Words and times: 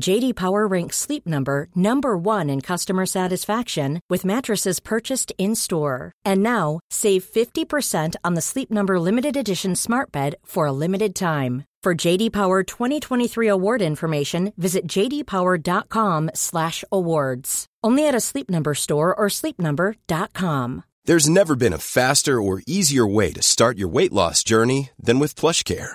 JD 0.00 0.34
Power 0.34 0.66
ranks 0.66 0.96
Sleep 0.96 1.24
Number 1.26 1.68
number 1.74 2.16
1 2.16 2.48
in 2.50 2.60
customer 2.60 3.06
satisfaction 3.06 4.00
with 4.08 4.24
mattresses 4.24 4.80
purchased 4.80 5.32
in-store. 5.38 6.10
And 6.24 6.42
now, 6.42 6.80
save 6.90 7.24
50% 7.24 8.16
on 8.24 8.34
the 8.34 8.40
Sleep 8.40 8.68
Number 8.70 8.98
limited 8.98 9.36
edition 9.36 9.76
Smart 9.76 10.10
Bed 10.10 10.34
for 10.44 10.66
a 10.66 10.72
limited 10.72 11.14
time. 11.14 11.64
For 11.82 11.94
JD 11.94 12.32
Power 12.32 12.62
2023 12.62 13.48
award 13.48 13.82
information, 13.82 14.52
visit 14.56 14.86
jdpower.com/awards. 14.86 17.66
Only 17.84 18.06
at 18.06 18.14
a 18.14 18.20
Sleep 18.20 18.48
Number 18.48 18.74
store 18.74 19.12
or 19.12 19.26
sleepnumber.com. 19.28 20.84
There's 21.04 21.28
never 21.28 21.56
been 21.56 21.72
a 21.72 21.78
faster 21.78 22.40
or 22.40 22.62
easier 22.68 23.04
way 23.04 23.32
to 23.32 23.42
start 23.42 23.76
your 23.76 23.88
weight 23.88 24.12
loss 24.12 24.44
journey 24.44 24.90
than 25.02 25.18
with 25.18 25.34
PlushCare. 25.34 25.94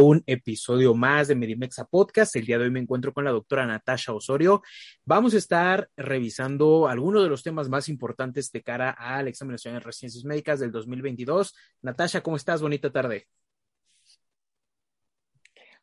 Un 0.00 0.22
episodio 0.26 0.94
más 0.94 1.28
de 1.28 1.34
Medimexa 1.34 1.84
Podcast. 1.84 2.34
El 2.36 2.46
día 2.46 2.58
de 2.58 2.64
hoy 2.64 2.70
me 2.70 2.80
encuentro 2.80 3.12
con 3.12 3.24
la 3.24 3.30
doctora 3.30 3.66
Natasha 3.66 4.14
Osorio. 4.14 4.62
Vamos 5.04 5.34
a 5.34 5.38
estar 5.38 5.90
revisando 5.96 6.88
algunos 6.88 7.22
de 7.22 7.28
los 7.28 7.42
temas 7.42 7.68
más 7.68 7.88
importantes 7.88 8.50
de 8.52 8.62
cara 8.62 8.90
al 8.90 9.28
examen 9.28 9.52
nacional 9.52 9.82
de 9.82 9.92
ciencias 9.92 10.24
médicas 10.24 10.60
del 10.60 10.72
2022. 10.72 11.54
Natasha, 11.82 12.22
¿cómo 12.22 12.36
estás? 12.36 12.62
Bonita 12.62 12.90
tarde. 12.90 13.26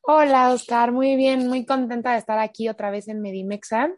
Hola, 0.02 0.52
Oscar. 0.54 0.92
Muy 0.92 1.16
bien, 1.16 1.48
muy 1.48 1.66
contenta 1.66 2.14
de 2.14 2.18
estar 2.18 2.40
aquí 2.40 2.68
otra 2.68 2.90
vez 2.90 3.08
en 3.10 3.22
Medimexa 3.22 3.94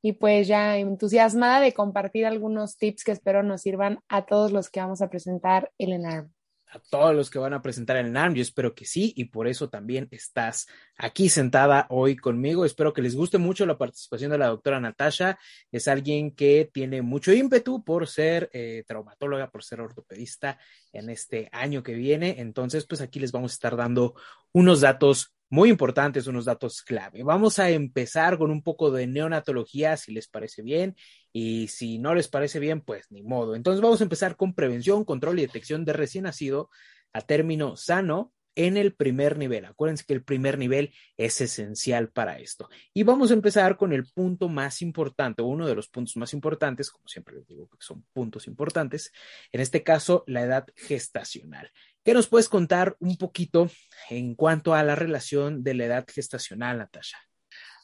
y 0.00 0.12
pues 0.12 0.48
ya 0.48 0.78
entusiasmada 0.78 1.60
de 1.60 1.74
compartir 1.74 2.24
algunos 2.24 2.78
tips 2.78 3.04
que 3.04 3.12
espero 3.12 3.42
nos 3.42 3.60
sirvan 3.60 3.98
a 4.08 4.24
todos 4.24 4.52
los 4.52 4.70
que 4.70 4.80
vamos 4.80 5.02
a 5.02 5.10
presentar 5.10 5.70
el 5.76 5.92
ENARM 5.92 6.32
a 6.70 6.78
todos 6.78 7.14
los 7.14 7.30
que 7.30 7.38
van 7.38 7.52
a 7.52 7.62
presentar 7.62 7.96
el 7.96 8.12
NARM. 8.12 8.34
Yo 8.34 8.42
espero 8.42 8.74
que 8.74 8.84
sí 8.84 9.12
y 9.16 9.24
por 9.24 9.48
eso 9.48 9.68
también 9.68 10.08
estás 10.10 10.66
aquí 10.96 11.28
sentada 11.28 11.86
hoy 11.90 12.16
conmigo. 12.16 12.64
Espero 12.64 12.92
que 12.92 13.02
les 13.02 13.16
guste 13.16 13.38
mucho 13.38 13.66
la 13.66 13.78
participación 13.78 14.30
de 14.30 14.38
la 14.38 14.46
doctora 14.46 14.80
Natasha. 14.80 15.38
Es 15.72 15.88
alguien 15.88 16.30
que 16.30 16.70
tiene 16.72 17.02
mucho 17.02 17.32
ímpetu 17.32 17.84
por 17.84 18.06
ser 18.06 18.50
eh, 18.52 18.84
traumatóloga, 18.86 19.50
por 19.50 19.64
ser 19.64 19.80
ortopedista 19.80 20.58
en 20.92 21.10
este 21.10 21.48
año 21.52 21.82
que 21.82 21.94
viene. 21.94 22.36
Entonces, 22.38 22.86
pues 22.86 23.00
aquí 23.00 23.18
les 23.18 23.32
vamos 23.32 23.52
a 23.52 23.54
estar 23.54 23.76
dando 23.76 24.14
unos 24.52 24.80
datos 24.80 25.34
muy 25.50 25.68
importantes, 25.68 26.28
unos 26.28 26.44
datos 26.44 26.80
clave. 26.82 27.24
Vamos 27.24 27.58
a 27.58 27.70
empezar 27.70 28.38
con 28.38 28.52
un 28.52 28.62
poco 28.62 28.92
de 28.92 29.08
neonatología, 29.08 29.96
si 29.96 30.12
les 30.12 30.28
parece 30.28 30.62
bien, 30.62 30.94
y 31.32 31.68
si 31.68 31.98
no 31.98 32.14
les 32.14 32.28
parece 32.28 32.58
bien, 32.58 32.80
pues 32.80 33.10
ni 33.10 33.22
modo. 33.22 33.54
Entonces 33.54 33.80
vamos 33.80 34.00
a 34.00 34.04
empezar 34.04 34.36
con 34.36 34.54
prevención, 34.54 35.04
control 35.04 35.38
y 35.38 35.42
detección 35.42 35.84
de 35.84 35.92
recién 35.92 36.24
nacido 36.24 36.70
a 37.12 37.20
término 37.20 37.76
sano 37.76 38.32
en 38.56 38.76
el 38.76 38.94
primer 38.94 39.38
nivel. 39.38 39.64
Acuérdense 39.64 40.04
que 40.06 40.12
el 40.12 40.24
primer 40.24 40.58
nivel 40.58 40.92
es 41.16 41.40
esencial 41.40 42.10
para 42.10 42.38
esto. 42.38 42.68
Y 42.92 43.04
vamos 43.04 43.30
a 43.30 43.34
empezar 43.34 43.76
con 43.76 43.92
el 43.92 44.06
punto 44.06 44.48
más 44.48 44.82
importante, 44.82 45.42
uno 45.42 45.66
de 45.66 45.74
los 45.74 45.88
puntos 45.88 46.16
más 46.16 46.34
importantes, 46.34 46.90
como 46.90 47.06
siempre 47.08 47.36
les 47.36 47.46
digo 47.46 47.68
que 47.68 47.76
son 47.80 48.04
puntos 48.12 48.46
importantes, 48.46 49.12
en 49.52 49.60
este 49.60 49.82
caso 49.82 50.24
la 50.26 50.42
edad 50.42 50.66
gestacional. 50.76 51.70
¿Qué 52.04 52.12
nos 52.12 52.28
puedes 52.28 52.48
contar 52.48 52.96
un 52.98 53.16
poquito 53.16 53.70
en 54.08 54.34
cuanto 54.34 54.74
a 54.74 54.82
la 54.82 54.94
relación 54.94 55.62
de 55.62 55.74
la 55.74 55.84
edad 55.84 56.06
gestacional, 56.08 56.78
Natasha? 56.78 57.18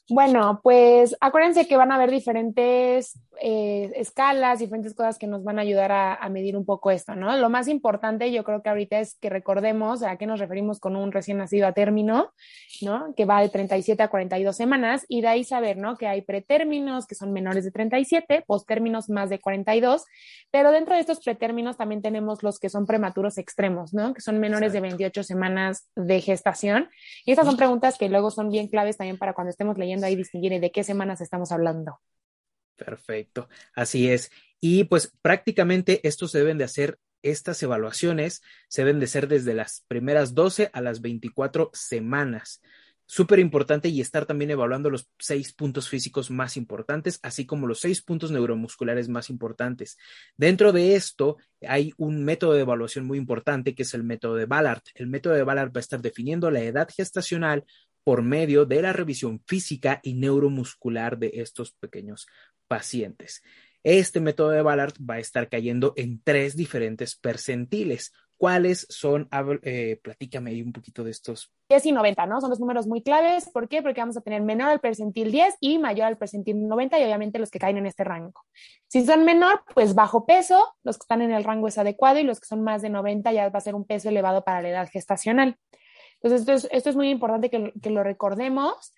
Bueno, 0.09 0.61
pues 0.63 1.17
acuérdense 1.21 1.67
que 1.67 1.77
van 1.77 1.91
a 1.91 1.97
haber 1.97 2.13
diferentes 2.13 3.19
eh, 3.41 3.91
escalas, 3.97 4.61
diferentes 4.61 4.95
cosas 4.95 5.19
que 5.19 5.27
nos 5.27 5.43
van 5.43 5.59
a 5.59 5.63
ayudar 5.63 5.91
a, 5.91 6.29
medir 6.29 6.57
un 6.57 6.65
poco 6.65 6.91
esto, 6.91 7.17
¿no? 7.17 7.37
Lo 7.37 7.51
más 7.51 7.67
importante 7.67 8.31
yo 8.31 8.45
creo 8.45 8.63
que 8.63 8.69
ahorita 8.69 9.01
es 9.01 9.17
que 9.21 9.31
recordemos 9.31 10.03
a 10.03 10.17
qué 10.17 10.27
nos 10.27 10.39
referimos 10.39 10.79
con 10.81 10.97
un 10.97 11.13
recién 11.13 11.39
nacido 11.39 11.67
a 11.67 11.73
término, 11.73 12.31
¿no? 12.83 13.15
Que 13.17 13.25
va 13.25 13.41
de 13.41 13.49
37 13.49 14.01
a 14.03 14.09
42 14.09 14.57
semanas 14.57 15.05
y 15.09 15.23
de 15.23 15.29
ahí 15.29 15.45
saber, 15.45 15.77
¿no? 15.77 15.97
Que 15.97 16.07
hay 16.07 16.23
pretérminos 16.23 17.07
que 17.07 17.15
son 17.17 17.33
menores 17.33 17.65
de 17.65 17.73
37, 17.73 18.45
postérminos 18.47 19.09
más 19.09 19.29
de 19.29 19.41
42, 19.41 20.05
pero 20.53 20.71
dentro 20.71 20.95
de 20.95 21.01
estos 21.01 21.21
pretérminos 21.21 21.77
también 21.77 22.03
tenemos 22.03 22.43
los 22.43 22.59
que 22.59 22.71
son 22.71 22.87
prematuros 22.87 23.39
extremos, 23.39 23.93
¿no? 23.93 24.15
Que 24.15 24.21
son 24.21 24.39
menores 24.39 24.73
de 24.73 24.81
28 24.81 25.25
semanas 25.25 25.89
de 25.97 26.21
gestación. 26.21 26.91
Y 27.25 27.33
estas 27.33 27.47
son 27.47 27.57
preguntas 27.57 27.99
que 27.99 28.09
luego 28.09 28.31
son 28.31 28.51
bien 28.51 28.69
claves 28.69 28.97
también 28.97 29.19
para 29.19 29.35
cuando 29.35 29.51
estemos 29.51 29.77
leyendo 29.79 29.96
ahí 30.05 30.17
distinguir 30.17 30.61
de 30.61 30.71
qué 30.71 30.85
semanas 30.85 31.21
estamos 31.21 31.53
hablando. 31.53 32.01
Perfecto, 32.77 33.49
así 33.75 34.11
es. 34.11 34.31
Y 34.61 34.85
pues 34.85 35.13
prácticamente 35.23 36.01
estos 36.07 36.31
se 36.33 36.39
deben 36.39 36.59
de 36.59 36.65
hacer, 36.65 36.99
estas 37.23 37.63
evaluaciones 37.63 38.43
se 38.69 38.83
deben 38.83 39.01
de 39.01 39.07
ser 39.07 39.29
desde 39.29 39.55
las 39.55 39.85
primeras 39.89 40.35
12 40.35 40.71
a 40.73 40.81
las 40.81 41.01
24 41.01 41.71
semanas. 41.73 42.61
Súper 43.09 43.39
importante 43.39 43.89
y 43.89 44.01
estar 44.01 44.27
también 44.27 44.51
evaluando 44.51 44.91
los 44.91 45.09
seis 45.21 45.53
puntos 45.53 45.89
físicos 45.89 46.29
más 46.29 46.57
importantes, 46.57 47.21
así 47.23 47.47
como 47.47 47.69
los 47.69 47.79
seis 47.79 48.03
puntos 48.03 48.33
neuromusculares 48.33 49.09
más 49.09 49.31
importantes. 49.31 49.97
Dentro 50.37 50.73
de 50.73 50.97
esto 50.97 51.37
hay 51.61 51.93
un 51.99 52.25
método 52.25 52.55
de 52.55 52.63
evaluación 52.63 53.07
muy 53.07 53.17
importante 53.17 53.77
que 53.77 53.85
es 53.85 53.95
el 53.95 54.03
método 54.03 54.35
de 54.35 54.47
Ballard. 54.47 54.83
El 54.97 55.07
método 55.07 55.35
de 55.35 55.45
Ballard 55.45 55.69
va 55.69 55.79
a 55.79 55.81
estar 55.81 56.03
definiendo 56.03 56.51
la 56.51 56.63
edad 56.63 56.89
gestacional 56.95 57.65
por 58.07 58.23
medio 58.23 58.67
de 58.67 58.83
la 58.83 58.93
revisión 58.93 59.43
física 59.49 59.99
y 60.01 60.15
neuromuscular 60.15 61.19
de 61.19 61.33
estos 61.35 61.73
pequeños 61.73 62.29
pacientes. 62.69 63.43
Este 63.83 64.21
método 64.21 64.51
de 64.51 64.63
Ballard 64.63 64.93
va 64.99 65.15
a 65.15 65.19
estar 65.19 65.49
cayendo 65.49 65.93
en 65.97 66.23
tres 66.23 66.55
diferentes 66.55 67.17
percentiles. 67.17 68.13
¿Cuáles 68.37 68.87
son? 68.91 69.29
Eh, 69.63 69.99
platícame 70.01 70.51
ahí 70.51 70.63
un 70.63 70.73
poquito 70.73 71.03
de 71.03 71.11
estos. 71.11 71.53
10 71.69 71.87
y 71.87 71.91
90, 71.91 72.27
¿no? 72.27 72.41
Son 72.41 72.49
los 72.49 72.61
números 72.61 72.87
muy 72.87 73.03
claves. 73.03 73.51
¿Por 73.53 73.69
qué? 73.69 73.83
Porque 73.83 74.01
vamos 74.01 74.17
a 74.17 74.21
tener 74.21 74.41
menor 74.41 74.69
al 74.69 74.79
percentil 74.79 75.33
10 75.33 75.57
y 75.59 75.79
mayor 75.81 76.07
al 76.07 76.17
percentil 76.17 76.65
90 76.65 77.01
y 77.01 77.03
obviamente 77.03 77.41
los 77.41 77.51
que 77.51 77.59
caen 77.59 77.79
en 77.79 77.87
este 77.87 78.05
rango. 78.05 78.41
Si 78.87 79.05
son 79.05 79.25
menor, 79.25 79.65
pues 79.75 79.97
bajo 79.97 80.27
peso, 80.27 80.65
los 80.85 80.97
que 80.97 81.03
están 81.03 81.23
en 81.23 81.33
el 81.33 81.43
rango 81.43 81.67
es 81.67 81.77
adecuado 81.77 82.21
y 82.21 82.23
los 82.23 82.39
que 82.39 82.47
son 82.47 82.63
más 82.63 82.83
de 82.83 82.91
90 82.91 83.33
ya 83.33 83.49
va 83.49 83.59
a 83.59 83.63
ser 83.63 83.75
un 83.75 83.85
peso 83.85 84.11
elevado 84.11 84.45
para 84.45 84.63
la 84.63 84.69
edad 84.69 84.89
gestacional. 84.93 85.59
Entonces, 86.33 86.69
esto 86.71 86.91
es, 86.91 86.97
muy 86.97 87.11
importante 87.11 87.51
que, 87.51 87.91
lo 87.91 88.03
recordemos. 88.03 88.93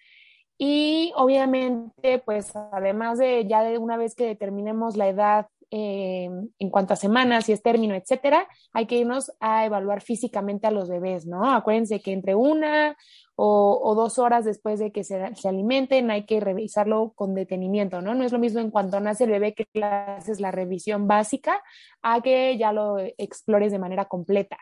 Y 0.57 1.13
obviamente, 1.17 2.19
pues 2.19 2.55
además 2.73 3.19
de 3.19 3.47
ya 3.47 3.63
de 3.63 3.79
una 3.79 3.97
vez 3.97 4.15
que 4.15 4.27
determinemos 4.27 4.97
la 4.97 5.09
edad 5.09 5.47
eh, 5.71 6.29
en 6.59 6.71
cuanto 6.71 6.95
a 6.95 6.97
semanas, 6.97 7.45
si 7.45 7.53
es 7.53 7.63
término, 7.63 7.95
etcétera, 7.95 8.49
hay 8.73 8.87
que 8.87 8.97
irnos 8.97 9.33
a 9.41 9.67
evaluar 9.67 10.01
físicamente 10.01 10.67
a 10.67 10.71
los 10.71 10.89
bebés, 10.89 11.27
¿no? 11.27 11.51
Acuérdense 11.51 12.01
que 12.01 12.13
entre 12.13 12.35
una 12.35 12.97
o, 13.41 13.95
dos 13.95 14.19
horas 14.19 14.45
después 14.45 14.81
de 14.81 14.91
que 14.91 15.05
se, 15.05 15.35
se, 15.37 15.49
alimenten 15.49 16.11
hay 16.11 16.27
que 16.27 16.41
revisarlo 16.41 17.13
con 17.15 17.35
detenimiento, 17.35 18.01
¿no? 18.01 18.15
No 18.15 18.25
es 18.25 18.33
lo 18.33 18.39
mismo 18.39 18.61
en 18.61 18.71
cuanto 18.71 18.99
nace 18.99 19.25
el 19.25 19.31
bebé 19.31 19.55
que 19.55 19.67
haces 19.85 20.41
la 20.41 20.51
revisión 20.51 21.07
básica 21.07 21.63
a 22.03 22.21
que 22.21 22.57
ya 22.59 22.73
lo 22.73 22.99
explores 22.99 23.71
de 23.71 23.79
manera 23.79 24.07
completa. 24.07 24.59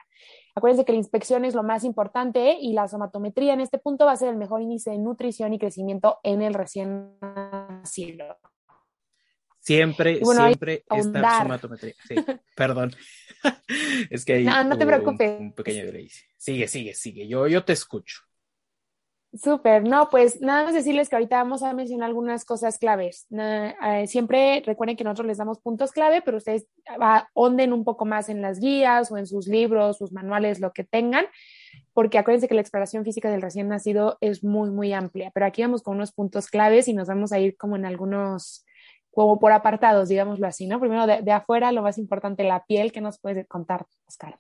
Acuérdense 0.54 0.84
que 0.84 0.92
la 0.92 0.98
inspección 0.98 1.44
es 1.44 1.54
lo 1.54 1.62
más 1.62 1.84
importante 1.84 2.58
y 2.60 2.72
la 2.72 2.88
somatometría 2.88 3.54
en 3.54 3.60
este 3.60 3.78
punto 3.78 4.06
va 4.06 4.12
a 4.12 4.16
ser 4.16 4.30
el 4.30 4.36
mejor 4.36 4.60
índice 4.60 4.90
de 4.90 4.98
nutrición 4.98 5.54
y 5.54 5.58
crecimiento 5.58 6.18
en 6.22 6.42
el 6.42 6.54
recién 6.54 7.16
nacido. 7.20 8.36
Siempre, 9.66 10.20
siempre 10.24 10.84
esta 10.88 11.42
somatometría. 11.42 11.94
Sí, 12.06 12.14
perdón. 12.54 12.94
es 14.10 14.24
que 14.24 14.34
hay 14.34 14.44
no, 14.44 14.62
no 14.62 14.78
te 14.78 14.86
preocupes. 14.86 15.40
Un, 15.40 15.52
pequeño 15.52 15.82
Sigue, 16.36 16.68
sigue, 16.68 16.94
sigue. 16.94 17.26
Yo, 17.26 17.48
yo 17.48 17.64
te 17.64 17.72
escucho. 17.72 18.20
Súper, 19.34 19.82
no, 19.82 20.08
pues 20.08 20.40
nada 20.40 20.64
más 20.64 20.74
decirles 20.74 21.08
que 21.08 21.16
ahorita 21.16 21.36
vamos 21.38 21.64
a 21.64 21.74
mencionar 21.74 22.06
algunas 22.06 22.44
cosas 22.44 22.78
claves. 22.78 23.26
Eh, 23.30 24.06
siempre 24.06 24.62
recuerden 24.64 24.96
que 24.96 25.02
nosotros 25.02 25.26
les 25.26 25.38
damos 25.38 25.58
puntos 25.58 25.90
clave, 25.90 26.22
pero 26.22 26.36
ustedes 26.36 26.68
ahonden 27.34 27.72
un 27.72 27.82
poco 27.82 28.06
más 28.06 28.28
en 28.28 28.40
las 28.40 28.60
guías 28.60 29.10
o 29.10 29.18
en 29.18 29.26
sus 29.26 29.48
libros, 29.48 29.98
sus 29.98 30.12
manuales, 30.12 30.60
lo 30.60 30.72
que 30.72 30.84
tengan, 30.84 31.26
porque 31.92 32.18
acuérdense 32.18 32.46
que 32.46 32.54
la 32.54 32.60
exploración 32.60 33.04
física 33.04 33.28
del 33.28 33.42
recién 33.42 33.68
nacido 33.68 34.16
es 34.20 34.44
muy, 34.44 34.70
muy 34.70 34.92
amplia, 34.92 35.32
pero 35.34 35.44
aquí 35.44 35.60
vamos 35.60 35.82
con 35.82 35.96
unos 35.96 36.12
puntos 36.12 36.46
claves 36.46 36.86
y 36.86 36.94
nos 36.94 37.08
vamos 37.08 37.32
a 37.32 37.40
ir 37.40 37.56
como 37.56 37.76
en 37.76 37.84
algunos, 37.84 38.64
como 39.16 39.40
por 39.40 39.50
apartados, 39.52 40.10
digámoslo 40.10 40.46
así, 40.46 40.66
¿no? 40.66 40.78
Primero 40.78 41.06
de, 41.06 41.32
afuera, 41.32 41.72
lo 41.72 41.80
más 41.80 41.96
importante, 41.96 42.44
la 42.44 42.66
piel, 42.66 42.92
¿qué 42.92 43.00
nos 43.00 43.18
puedes 43.18 43.48
contar, 43.48 43.86
Oscar? 44.06 44.36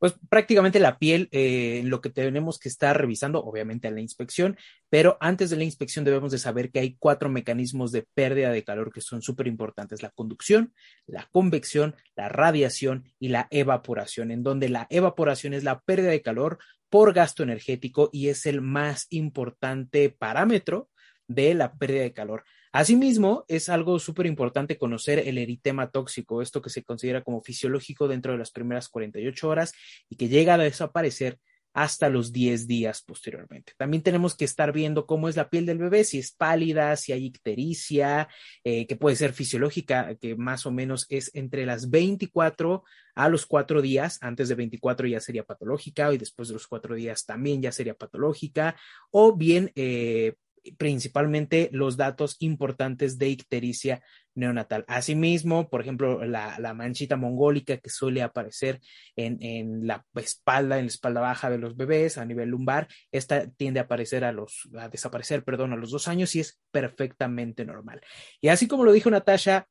pues 0.00 0.14
prácticamente 0.30 0.80
la 0.80 0.98
piel, 0.98 1.28
eh, 1.30 1.82
lo 1.84 2.00
que 2.00 2.08
tenemos 2.08 2.58
que 2.58 2.70
estar 2.70 2.98
revisando, 2.98 3.44
obviamente 3.44 3.86
a 3.86 3.90
la 3.90 4.00
inspección, 4.00 4.56
pero 4.88 5.18
antes 5.20 5.50
de 5.50 5.58
la 5.58 5.64
inspección 5.64 6.06
debemos 6.06 6.32
de 6.32 6.38
saber 6.38 6.70
que 6.70 6.80
hay 6.80 6.96
cuatro 6.98 7.28
mecanismos 7.28 7.92
de 7.92 8.06
pérdida 8.14 8.50
de 8.50 8.64
calor 8.64 8.94
que 8.94 9.02
son 9.02 9.20
súper 9.20 9.46
importantes, 9.46 10.02
la 10.02 10.08
conducción, 10.08 10.72
la 11.06 11.28
convección, 11.30 11.94
la 12.16 12.30
radiación 12.30 13.04
y 13.18 13.28
la 13.28 13.46
evaporación, 13.50 14.30
en 14.30 14.42
donde 14.42 14.70
la 14.70 14.86
evaporación 14.88 15.52
es 15.52 15.64
la 15.64 15.80
pérdida 15.80 16.10
de 16.10 16.22
calor 16.22 16.58
por 16.88 17.12
gasto 17.12 17.42
energético 17.42 18.08
y 18.10 18.28
es 18.28 18.46
el 18.46 18.62
más 18.62 19.06
importante 19.10 20.08
parámetro 20.08 20.88
de 21.28 21.52
la 21.52 21.74
pérdida 21.74 22.02
de 22.02 22.14
calor. 22.14 22.44
Asimismo, 22.72 23.44
es 23.48 23.68
algo 23.68 23.98
súper 23.98 24.26
importante 24.26 24.78
conocer 24.78 25.18
el 25.18 25.38
eritema 25.38 25.90
tóxico, 25.90 26.40
esto 26.40 26.62
que 26.62 26.70
se 26.70 26.84
considera 26.84 27.22
como 27.22 27.42
fisiológico 27.42 28.06
dentro 28.06 28.32
de 28.32 28.38
las 28.38 28.52
primeras 28.52 28.88
48 28.88 29.48
horas 29.48 29.72
y 30.08 30.16
que 30.16 30.28
llega 30.28 30.54
a 30.54 30.58
desaparecer 30.58 31.38
hasta 31.72 32.08
los 32.08 32.32
10 32.32 32.66
días 32.66 33.02
posteriormente. 33.02 33.72
También 33.76 34.02
tenemos 34.02 34.36
que 34.36 34.44
estar 34.44 34.72
viendo 34.72 35.06
cómo 35.06 35.28
es 35.28 35.36
la 35.36 35.50
piel 35.50 35.66
del 35.66 35.78
bebé, 35.78 36.04
si 36.04 36.18
es 36.18 36.32
pálida, 36.32 36.96
si 36.96 37.12
hay 37.12 37.26
ictericia, 37.26 38.28
eh, 38.64 38.86
que 38.86 38.96
puede 38.96 39.16
ser 39.16 39.32
fisiológica, 39.32 40.14
que 40.16 40.36
más 40.36 40.66
o 40.66 40.72
menos 40.72 41.06
es 41.08 41.30
entre 41.34 41.66
las 41.66 41.90
24 41.90 42.82
a 43.14 43.28
los 43.28 43.46
4 43.46 43.82
días. 43.82 44.18
Antes 44.20 44.48
de 44.48 44.54
24 44.56 45.06
ya 45.06 45.20
sería 45.20 45.44
patológica 45.44 46.12
y 46.12 46.18
después 46.18 46.48
de 46.48 46.54
los 46.54 46.66
4 46.66 46.94
días 46.94 47.24
también 47.24 47.62
ya 47.62 47.72
sería 47.72 47.94
patológica. 47.94 48.76
O 49.10 49.36
bien 49.36 49.70
eh, 49.76 50.34
principalmente 50.78 51.70
los 51.72 51.96
datos 51.96 52.36
importantes 52.40 53.18
de 53.18 53.28
ictericia 53.28 54.02
neonatal. 54.34 54.84
Asimismo, 54.88 55.68
por 55.68 55.80
ejemplo, 55.80 56.24
la, 56.24 56.74
manchita 56.74 57.16
mongólica 57.16 57.78
que 57.78 57.90
suele 57.90 58.22
aparecer 58.22 58.80
en, 59.16 59.86
la 59.86 60.04
espalda, 60.14 60.78
en 60.78 60.86
la 60.86 60.90
espalda 60.90 61.20
baja 61.20 61.50
de 61.50 61.58
los 61.58 61.76
bebés 61.76 62.18
a 62.18 62.24
nivel 62.24 62.50
lumbar, 62.50 62.88
esta 63.10 63.48
tiende 63.50 63.80
a 63.80 63.84
aparecer 63.84 64.24
a 64.24 64.32
los, 64.32 64.68
a 64.78 64.88
desaparecer, 64.88 65.44
perdón, 65.44 65.72
a 65.72 65.76
los 65.76 65.90
dos 65.90 66.08
años 66.08 66.34
y 66.36 66.40
es 66.40 66.60
perfectamente 66.70 67.64
normal. 67.64 68.00
Y 68.40 68.48
así 68.48 68.66
como 68.68 68.84
lo 68.84 68.92
dijo 68.92 69.10
Natasha, 69.10 69.66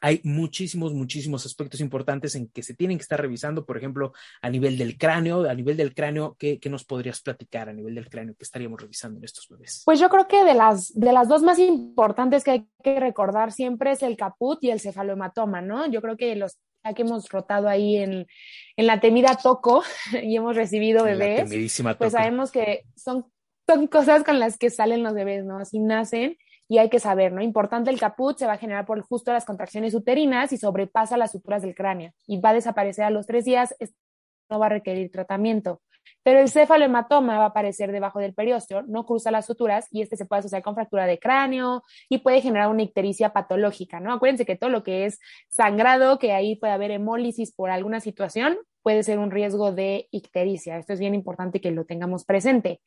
hay 0.00 0.20
muchísimos, 0.24 0.94
muchísimos 0.94 1.44
aspectos 1.44 1.80
importantes 1.80 2.34
en 2.34 2.48
que 2.48 2.62
se 2.62 2.74
tienen 2.74 2.96
que 2.96 3.02
estar 3.02 3.20
revisando, 3.20 3.66
por 3.66 3.76
ejemplo, 3.76 4.12
a 4.40 4.48
nivel 4.48 4.78
del 4.78 4.96
cráneo, 4.96 5.48
a 5.48 5.54
nivel 5.54 5.76
del 5.76 5.94
cráneo, 5.94 6.36
¿qué, 6.38 6.58
nos 6.70 6.84
podrías 6.84 7.20
platicar 7.20 7.68
a 7.68 7.72
nivel 7.72 7.94
del 7.94 8.08
cráneo 8.08 8.34
que 8.34 8.44
estaríamos 8.44 8.80
revisando 8.80 9.18
en 9.18 9.24
estos 9.24 9.48
bebés? 9.48 9.82
Pues 9.84 10.00
yo 10.00 10.08
creo 10.08 10.26
que 10.26 10.44
de 10.44 10.54
las, 10.54 10.92
de 10.94 11.12
las 11.12 11.28
dos 11.28 11.42
más 11.42 11.58
importantes 11.58 12.44
que 12.44 12.50
hay 12.50 12.66
que 12.82 12.98
recordar 12.98 13.52
siempre 13.52 13.92
es 13.92 14.02
el 14.02 14.16
caput 14.16 14.62
y 14.62 14.70
el 14.70 14.80
cefalohematoma, 14.80 15.60
¿no? 15.60 15.86
Yo 15.90 16.00
creo 16.00 16.16
que 16.16 16.34
los 16.36 16.58
que 16.94 17.02
hemos 17.02 17.28
rotado 17.28 17.68
ahí 17.68 17.96
en, 17.96 18.26
en 18.76 18.86
la 18.86 19.00
temida 19.00 19.36
toco 19.42 19.82
y 20.22 20.36
hemos 20.36 20.56
recibido 20.56 21.04
bebés, 21.04 21.44
pues 21.98 22.12
sabemos 22.12 22.50
que 22.50 22.84
son, 22.96 23.26
son 23.68 23.86
cosas 23.86 24.24
con 24.24 24.38
las 24.38 24.56
que 24.56 24.70
salen 24.70 25.02
los 25.02 25.12
bebés, 25.12 25.44
¿no? 25.44 25.58
Así 25.58 25.78
nacen 25.78 26.38
y 26.70 26.78
hay 26.78 26.88
que 26.88 27.00
saber, 27.00 27.32
¿no? 27.32 27.42
Importante, 27.42 27.90
el 27.90 27.98
caput 27.98 28.38
se 28.38 28.46
va 28.46 28.52
a 28.52 28.56
generar 28.56 28.86
por 28.86 29.02
justo 29.02 29.32
las 29.32 29.44
contracciones 29.44 29.92
uterinas 29.92 30.52
y 30.52 30.56
sobrepasa 30.56 31.16
las 31.16 31.32
suturas 31.32 31.62
del 31.62 31.74
cráneo 31.74 32.12
y 32.28 32.40
va 32.40 32.50
a 32.50 32.54
desaparecer 32.54 33.04
a 33.04 33.10
los 33.10 33.26
tres 33.26 33.44
días, 33.44 33.74
no 34.48 34.60
va 34.60 34.66
a 34.66 34.68
requerir 34.68 35.10
tratamiento. 35.10 35.82
Pero 36.22 36.38
el 36.38 36.48
cefalohematoma 36.48 37.38
va 37.38 37.44
a 37.44 37.48
aparecer 37.48 37.90
debajo 37.90 38.20
del 38.20 38.34
periósteo, 38.34 38.82
no 38.82 39.04
cruza 39.04 39.32
las 39.32 39.46
suturas 39.46 39.88
y 39.90 40.00
este 40.00 40.16
se 40.16 40.26
puede 40.26 40.40
asociar 40.40 40.62
con 40.62 40.76
fractura 40.76 41.06
de 41.06 41.18
cráneo 41.18 41.82
y 42.08 42.18
puede 42.18 42.40
generar 42.40 42.68
una 42.68 42.82
ictericia 42.82 43.32
patológica, 43.32 43.98
¿no? 43.98 44.12
Acuérdense 44.12 44.46
que 44.46 44.54
todo 44.54 44.70
lo 44.70 44.84
que 44.84 45.06
es 45.06 45.18
sangrado, 45.48 46.20
que 46.20 46.34
ahí 46.34 46.54
puede 46.54 46.72
haber 46.72 46.92
hemólisis 46.92 47.52
por 47.52 47.70
alguna 47.70 47.98
situación, 47.98 48.56
puede 48.82 49.02
ser 49.02 49.18
un 49.18 49.30
riesgo 49.30 49.72
de 49.72 50.08
ictericia. 50.10 50.78
Esto 50.78 50.92
es 50.92 51.00
bien 51.00 51.14
importante 51.14 51.60
que 51.60 51.70
lo 51.70 51.84
tengamos 51.84 52.24
presente. 52.24 52.80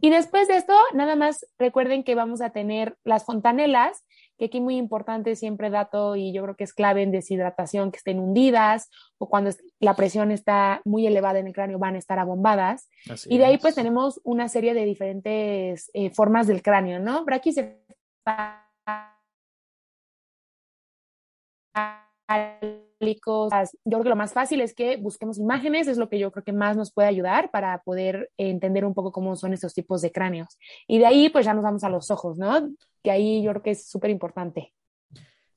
Y 0.00 0.10
después 0.10 0.48
de 0.48 0.56
esto, 0.56 0.74
nada 0.94 1.16
más 1.16 1.46
recuerden 1.58 2.04
que 2.04 2.14
vamos 2.14 2.40
a 2.40 2.50
tener 2.50 2.96
las 3.04 3.24
fontanelas, 3.24 4.04
que 4.38 4.46
aquí 4.46 4.60
muy 4.60 4.76
importante 4.76 5.34
siempre 5.34 5.70
dato 5.70 6.16
y 6.16 6.32
yo 6.32 6.42
creo 6.42 6.56
que 6.56 6.64
es 6.64 6.74
clave 6.74 7.02
en 7.02 7.10
deshidratación 7.10 7.90
que 7.90 7.98
estén 7.98 8.20
hundidas 8.20 8.90
o 9.18 9.28
cuando 9.28 9.50
la 9.80 9.94
presión 9.94 10.30
está 10.30 10.82
muy 10.84 11.06
elevada 11.06 11.38
en 11.38 11.46
el 11.46 11.54
cráneo 11.54 11.78
van 11.78 11.94
a 11.94 11.98
estar 11.98 12.18
abombadas. 12.18 12.88
y 13.26 13.38
de 13.38 13.44
ahí 13.46 13.58
pues 13.58 13.74
tenemos 13.74 14.20
una 14.24 14.48
serie 14.48 14.74
de 14.74 14.84
diferentes 14.84 15.90
eh, 15.94 16.10
formas 16.10 16.46
del 16.46 16.62
cráneo, 16.62 17.00
¿no? 17.00 17.24
Braquicefálicos 17.24 18.66
yo 23.00 23.48
creo 23.84 24.02
que 24.02 24.08
lo 24.08 24.16
más 24.16 24.32
fácil 24.32 24.60
es 24.60 24.74
que 24.74 24.96
busquemos 24.96 25.38
imágenes, 25.38 25.88
es 25.88 25.98
lo 25.98 26.08
que 26.08 26.18
yo 26.18 26.30
creo 26.32 26.44
que 26.44 26.52
más 26.52 26.76
nos 26.76 26.92
puede 26.92 27.08
ayudar 27.08 27.50
para 27.50 27.82
poder 27.82 28.30
entender 28.36 28.84
un 28.84 28.94
poco 28.94 29.12
cómo 29.12 29.36
son 29.36 29.52
estos 29.52 29.74
tipos 29.74 30.02
de 30.02 30.12
cráneos. 30.12 30.58
Y 30.86 30.98
de 30.98 31.06
ahí, 31.06 31.28
pues 31.28 31.44
ya 31.46 31.54
nos 31.54 31.64
vamos 31.64 31.84
a 31.84 31.90
los 31.90 32.10
ojos, 32.10 32.38
¿no? 32.38 32.70
Que 33.02 33.10
ahí 33.10 33.42
yo 33.42 33.50
creo 33.50 33.62
que 33.62 33.70
es 33.72 33.88
súper 33.88 34.10
importante. 34.10 34.72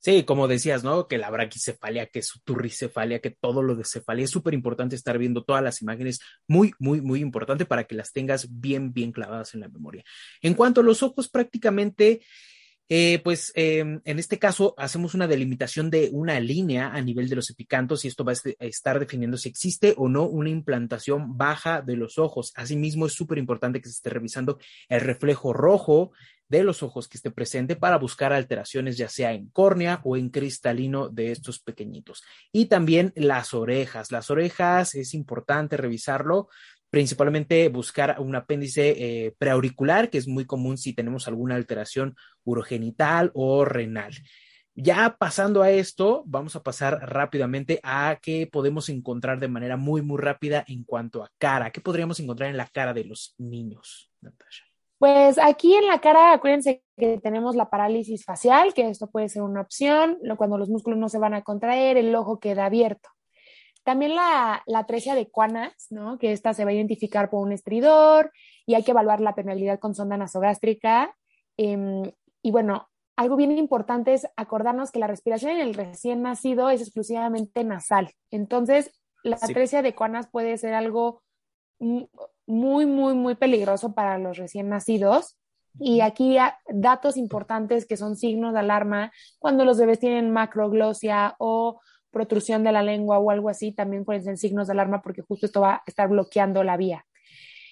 Sí, 0.02 0.24
como 0.24 0.48
decías, 0.48 0.82
¿no? 0.82 1.08
Que 1.08 1.18
la 1.18 1.28
braquicefalia, 1.28 2.06
que 2.06 2.22
su 2.22 2.40
turricefalia, 2.40 3.20
que 3.20 3.30
todo 3.30 3.62
lo 3.62 3.74
de 3.74 3.84
cefalia, 3.84 4.24
es 4.24 4.30
súper 4.30 4.54
importante 4.54 4.96
estar 4.96 5.18
viendo 5.18 5.44
todas 5.44 5.62
las 5.62 5.82
imágenes, 5.82 6.20
muy, 6.48 6.72
muy, 6.78 7.02
muy 7.02 7.20
importante 7.20 7.66
para 7.66 7.84
que 7.84 7.94
las 7.94 8.10
tengas 8.10 8.48
bien, 8.50 8.94
bien 8.94 9.12
clavadas 9.12 9.52
en 9.52 9.60
la 9.60 9.68
memoria. 9.68 10.02
En 10.40 10.54
cuanto 10.54 10.80
a 10.80 10.84
los 10.84 11.02
ojos, 11.02 11.28
prácticamente 11.28 12.22
eh, 12.92 13.20
pues 13.22 13.52
em, 13.54 14.00
en 14.04 14.18
este 14.18 14.40
caso 14.40 14.74
hacemos 14.76 15.14
una 15.14 15.28
delimitación 15.28 15.90
de 15.90 16.10
una 16.12 16.40
línea 16.40 16.88
a 16.88 17.00
nivel 17.00 17.28
de 17.28 17.36
los 17.36 17.48
epicantos 17.48 18.04
y 18.04 18.08
esto 18.08 18.24
va 18.24 18.32
a 18.32 18.64
estar 18.66 18.98
definiendo 18.98 19.36
si 19.36 19.48
existe 19.48 19.94
o 19.96 20.08
no 20.08 20.24
una 20.24 20.50
implantación 20.50 21.38
baja 21.38 21.82
de 21.82 21.94
los 21.94 22.18
ojos. 22.18 22.52
Asimismo, 22.56 23.06
es 23.06 23.12
súper 23.12 23.38
importante 23.38 23.80
que 23.80 23.88
se 23.88 23.94
esté 23.94 24.10
revisando 24.10 24.58
el 24.88 25.02
reflejo 25.02 25.52
rojo 25.52 26.10
de 26.48 26.64
los 26.64 26.82
ojos 26.82 27.06
que 27.06 27.16
esté 27.16 27.30
presente 27.30 27.76
para 27.76 27.96
buscar 27.96 28.32
alteraciones 28.32 28.96
ya 28.96 29.08
sea 29.08 29.32
en 29.34 29.50
córnea 29.50 30.00
o 30.02 30.16
en 30.16 30.30
cristalino 30.30 31.08
de 31.08 31.30
estos 31.30 31.60
pequeñitos. 31.60 32.24
Y 32.50 32.66
también 32.66 33.12
las 33.14 33.54
orejas. 33.54 34.10
Las 34.10 34.30
orejas 34.30 34.96
es 34.96 35.14
importante 35.14 35.76
revisarlo 35.76 36.48
principalmente 36.90 37.68
buscar 37.68 38.16
un 38.18 38.34
apéndice 38.34 38.90
eh, 38.90 39.34
preauricular, 39.38 40.10
que 40.10 40.18
es 40.18 40.28
muy 40.28 40.44
común 40.44 40.76
si 40.76 40.92
tenemos 40.92 41.28
alguna 41.28 41.54
alteración 41.54 42.16
urogenital 42.44 43.30
o 43.34 43.64
renal. 43.64 44.12
Ya 44.74 45.16
pasando 45.18 45.62
a 45.62 45.70
esto, 45.70 46.22
vamos 46.26 46.56
a 46.56 46.62
pasar 46.62 47.00
rápidamente 47.02 47.80
a 47.82 48.18
qué 48.22 48.48
podemos 48.50 48.88
encontrar 48.88 49.38
de 49.38 49.48
manera 49.48 49.76
muy, 49.76 50.02
muy 50.02 50.18
rápida 50.18 50.64
en 50.66 50.84
cuanto 50.84 51.22
a 51.22 51.30
cara. 51.38 51.70
¿Qué 51.70 51.80
podríamos 51.80 52.18
encontrar 52.20 52.50
en 52.50 52.56
la 52.56 52.66
cara 52.66 52.94
de 52.94 53.04
los 53.04 53.34
niños, 53.38 54.10
Natasha? 54.20 54.64
Pues 54.98 55.38
aquí 55.38 55.74
en 55.74 55.86
la 55.86 56.00
cara, 56.00 56.34
acuérdense 56.34 56.82
que 56.96 57.18
tenemos 57.18 57.56
la 57.56 57.70
parálisis 57.70 58.24
facial, 58.24 58.74
que 58.74 58.88
esto 58.88 59.08
puede 59.10 59.28
ser 59.28 59.42
una 59.42 59.62
opción, 59.62 60.18
cuando 60.36 60.58
los 60.58 60.68
músculos 60.68 60.98
no 60.98 61.08
se 61.08 61.18
van 61.18 61.34
a 61.34 61.42
contraer, 61.42 61.96
el 61.96 62.14
ojo 62.14 62.38
queda 62.38 62.66
abierto. 62.66 63.08
También 63.84 64.14
la, 64.14 64.62
la 64.66 64.80
atresia 64.80 65.14
de 65.14 65.28
Cuanas, 65.30 65.86
¿no? 65.90 66.18
que 66.18 66.32
esta 66.32 66.54
se 66.54 66.64
va 66.64 66.70
a 66.70 66.74
identificar 66.74 67.30
por 67.30 67.40
un 67.40 67.52
estridor 67.52 68.30
y 68.66 68.74
hay 68.74 68.82
que 68.82 68.90
evaluar 68.90 69.20
la 69.20 69.34
permeabilidad 69.34 69.78
con 69.78 69.94
sonda 69.94 70.16
nasogástrica. 70.16 71.16
Em, 71.56 72.02
y 72.42 72.50
bueno, 72.50 72.88
algo 73.16 73.36
bien 73.36 73.56
importante 73.58 74.14
es 74.14 74.26
acordarnos 74.36 74.90
que 74.92 74.98
la 74.98 75.06
respiración 75.06 75.52
en 75.52 75.60
el 75.60 75.74
recién 75.74 76.22
nacido 76.22 76.70
es 76.70 76.80
exclusivamente 76.80 77.64
nasal. 77.64 78.12
Entonces, 78.30 78.98
la 79.22 79.36
atresia 79.36 79.82
de 79.82 79.94
coanas 79.94 80.28
puede 80.30 80.56
ser 80.56 80.74
algo 80.74 81.22
muy, 81.78 82.86
muy, 82.86 83.14
muy 83.14 83.34
peligroso 83.34 83.94
para 83.94 84.18
los 84.18 84.38
recién 84.38 84.68
nacidos. 84.68 85.38
Y 85.78 86.00
aquí 86.00 86.36
datos 86.68 87.16
importantes 87.16 87.86
que 87.86 87.96
son 87.96 88.16
signos 88.16 88.52
de 88.54 88.60
alarma 88.60 89.12
cuando 89.38 89.64
los 89.64 89.78
bebés 89.78 90.00
tienen 90.00 90.32
macroglosia 90.32 91.36
o 91.38 91.80
protrusión 92.10 92.64
de 92.64 92.72
la 92.72 92.82
lengua 92.82 93.18
o 93.18 93.30
algo 93.30 93.48
así, 93.48 93.72
también 93.72 94.04
pueden 94.04 94.36
signos 94.36 94.66
de 94.66 94.72
alarma 94.72 95.02
porque 95.02 95.22
justo 95.22 95.46
esto 95.46 95.60
va 95.60 95.74
a 95.74 95.82
estar 95.86 96.08
bloqueando 96.08 96.62
la 96.64 96.76
vía. 96.76 97.06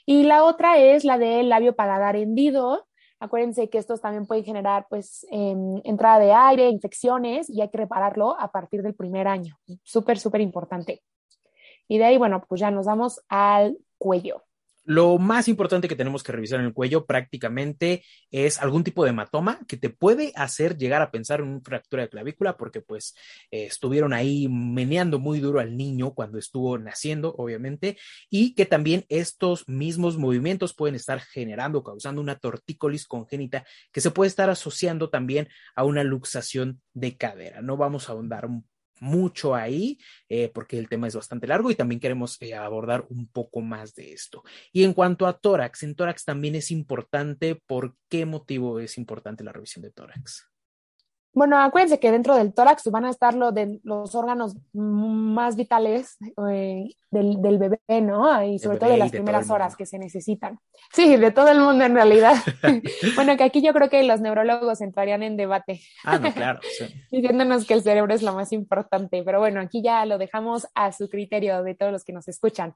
Y 0.07 0.23
la 0.23 0.45
otra 0.45 0.79
es 0.79 1.05
la 1.05 1.19
del 1.19 1.51
labio 1.51 1.77
paladar 1.77 2.17
hendido. 2.17 2.87
Acuérdense 3.21 3.69
que 3.69 3.79
estos 3.79 4.01
también 4.01 4.27
pueden 4.27 4.45
generar 4.45 4.87
pues 4.89 5.27
em, 5.31 5.81
entrada 5.85 6.19
de 6.19 6.33
aire, 6.33 6.69
infecciones 6.69 7.51
y 7.51 7.61
hay 7.61 7.69
que 7.69 7.79
repararlo 7.79 8.39
a 8.41 8.51
partir 8.51 8.83
del 8.83 8.95
primer 8.95 9.29
año. 9.29 9.59
Súper, 9.83 10.19
súper 10.19 10.41
importante. 10.41 11.03
Y 11.89 11.99
de 11.99 12.05
ahí, 12.05 12.19
bueno, 12.19 12.43
pues 12.49 12.61
ya 12.61 12.71
nos 12.71 12.87
vamos 12.87 13.21
al 13.29 13.77
cuello. 13.99 14.45
Lo 14.89 15.19
más 15.19 15.49
importante 15.49 15.87
que 15.87 15.97
tenemos 15.97 16.23
que 16.23 16.33
revisar 16.33 16.61
en 16.61 16.65
el 16.65 16.73
cuello 16.73 17.05
prácticamente 17.05 18.03
es 18.31 18.59
algún 18.59 18.85
tipo 18.85 19.05
de 19.05 19.11
hematoma 19.11 19.61
que 19.69 19.77
te 19.77 19.91
puede 19.91 20.33
hacer 20.35 20.79
llegar 20.79 21.03
a 21.03 21.11
pensar 21.11 21.41
en 21.41 21.49
una 21.49 21.61
fractura 21.61 22.05
de 22.05 22.09
clavícula 22.09 22.57
porque 22.57 22.81
pues 22.81 23.15
eh, 23.51 23.67
estuvieron 23.67 24.15
ahí 24.15 24.49
meneando 24.49 25.19
muy 25.19 25.41
duro 25.41 25.61
al 25.61 25.77
niño 25.77 26.15
cuando 26.15 26.39
estuvo 26.39 26.79
naciendo, 26.79 27.35
obviamente, 27.37 27.99
y 28.31 28.55
que 28.55 28.65
también 28.65 29.05
estos 29.11 29.69
mismos 29.69 30.17
movimientos 30.17 30.73
pueden 30.73 30.95
estar 30.95 31.21
generando, 31.21 31.83
causando 31.83 32.23
una 32.23 32.39
tortícolis 32.39 33.07
congénita 33.07 33.67
que 33.93 34.01
se 34.01 34.11
puede 34.11 34.29
estar 34.29 34.49
asociando 34.49 35.11
también 35.11 35.49
a 35.77 35.85
una 35.85 36.03
luxación 36.03 36.81
de 36.95 37.15
cadera. 37.19 37.61
No 37.61 37.77
vamos 37.77 38.09
a 38.09 38.13
ahondar 38.13 38.47
un 38.47 38.65
mucho 39.01 39.55
ahí, 39.55 39.99
eh, 40.29 40.51
porque 40.53 40.79
el 40.79 40.89
tema 40.89 41.07
es 41.07 41.15
bastante 41.15 41.47
largo 41.47 41.71
y 41.71 41.75
también 41.75 42.01
queremos 42.01 42.37
eh, 42.41 42.55
abordar 42.55 43.07
un 43.09 43.29
poco 43.29 43.61
más 43.61 43.95
de 43.95 44.13
esto. 44.13 44.43
Y 44.73 44.85
en 44.85 44.95
cuanto 44.95 45.27
a 45.27 45.39
tórax, 45.39 45.83
en 45.83 45.95
tórax 45.95 46.25
también 46.25 46.55
es 46.55 46.71
importante, 46.71 47.61
¿por 47.67 47.95
qué 48.09 48.27
motivo 48.27 48.81
es 48.81 48.99
importante 48.99 49.45
la 49.45 49.53
revisión 49.53 49.83
de 49.83 49.91
tórax? 49.91 50.49
Bueno, 51.33 51.59
acuérdense 51.59 52.01
que 52.01 52.11
dentro 52.11 52.35
del 52.35 52.53
tórax 52.53 52.91
van 52.91 53.05
a 53.05 53.11
estar 53.11 53.35
lo 53.35 53.53
de 53.53 53.81
los 53.85 54.15
órganos 54.15 54.57
más 54.73 55.57
vitales 55.57 56.17
eh, 56.51 56.85
del, 57.11 57.59
bebé, 57.59 57.79
¿no? 58.01 58.43
Y 58.43 58.59
sobre 58.59 58.79
todo 58.79 58.91
de 58.91 58.97
las 58.97 59.11
primeras 59.11 59.51
horas 59.51 59.77
que 59.77 59.87
se 59.87 59.99
necesitan. 59.99 60.59
Sí, 60.93 61.17
de 61.17 61.31
todo 61.31 61.49
el 61.49 61.61
mundo 61.61 61.85
en 61.85 61.95
realidad. 61.95 62.35
bueno, 63.15 63.37
que 63.37 63.45
aquí 63.45 63.63
yo 63.63 63.73
creo 63.73 63.89
que 63.89 64.03
los 64.03 64.21
neurólogos 64.21 64.81
entrarían 64.81 65.23
en 65.23 65.37
debate. 65.37 65.81
Ah, 66.05 66.19
no, 66.19 66.33
claro. 66.33 66.61
Diciéndonos 67.11 67.67
que 67.67 67.75
el 67.75 67.83
cerebro 67.83 68.15
es 68.15 68.23
lo 68.23 68.33
más 68.33 68.53
importante. 68.53 69.23
Pero 69.23 69.39
bueno, 69.39 69.61
aquí 69.61 69.83
ya 69.83 70.05
lo 70.07 70.19
dejamos 70.19 70.67
a 70.75 70.93
su 70.93 71.09
criterio 71.09 71.63
de 71.63 71.75
todos 71.75 71.93
los 71.93 72.05
que 72.05 72.13
nos 72.13 72.27
escuchan. 72.29 72.75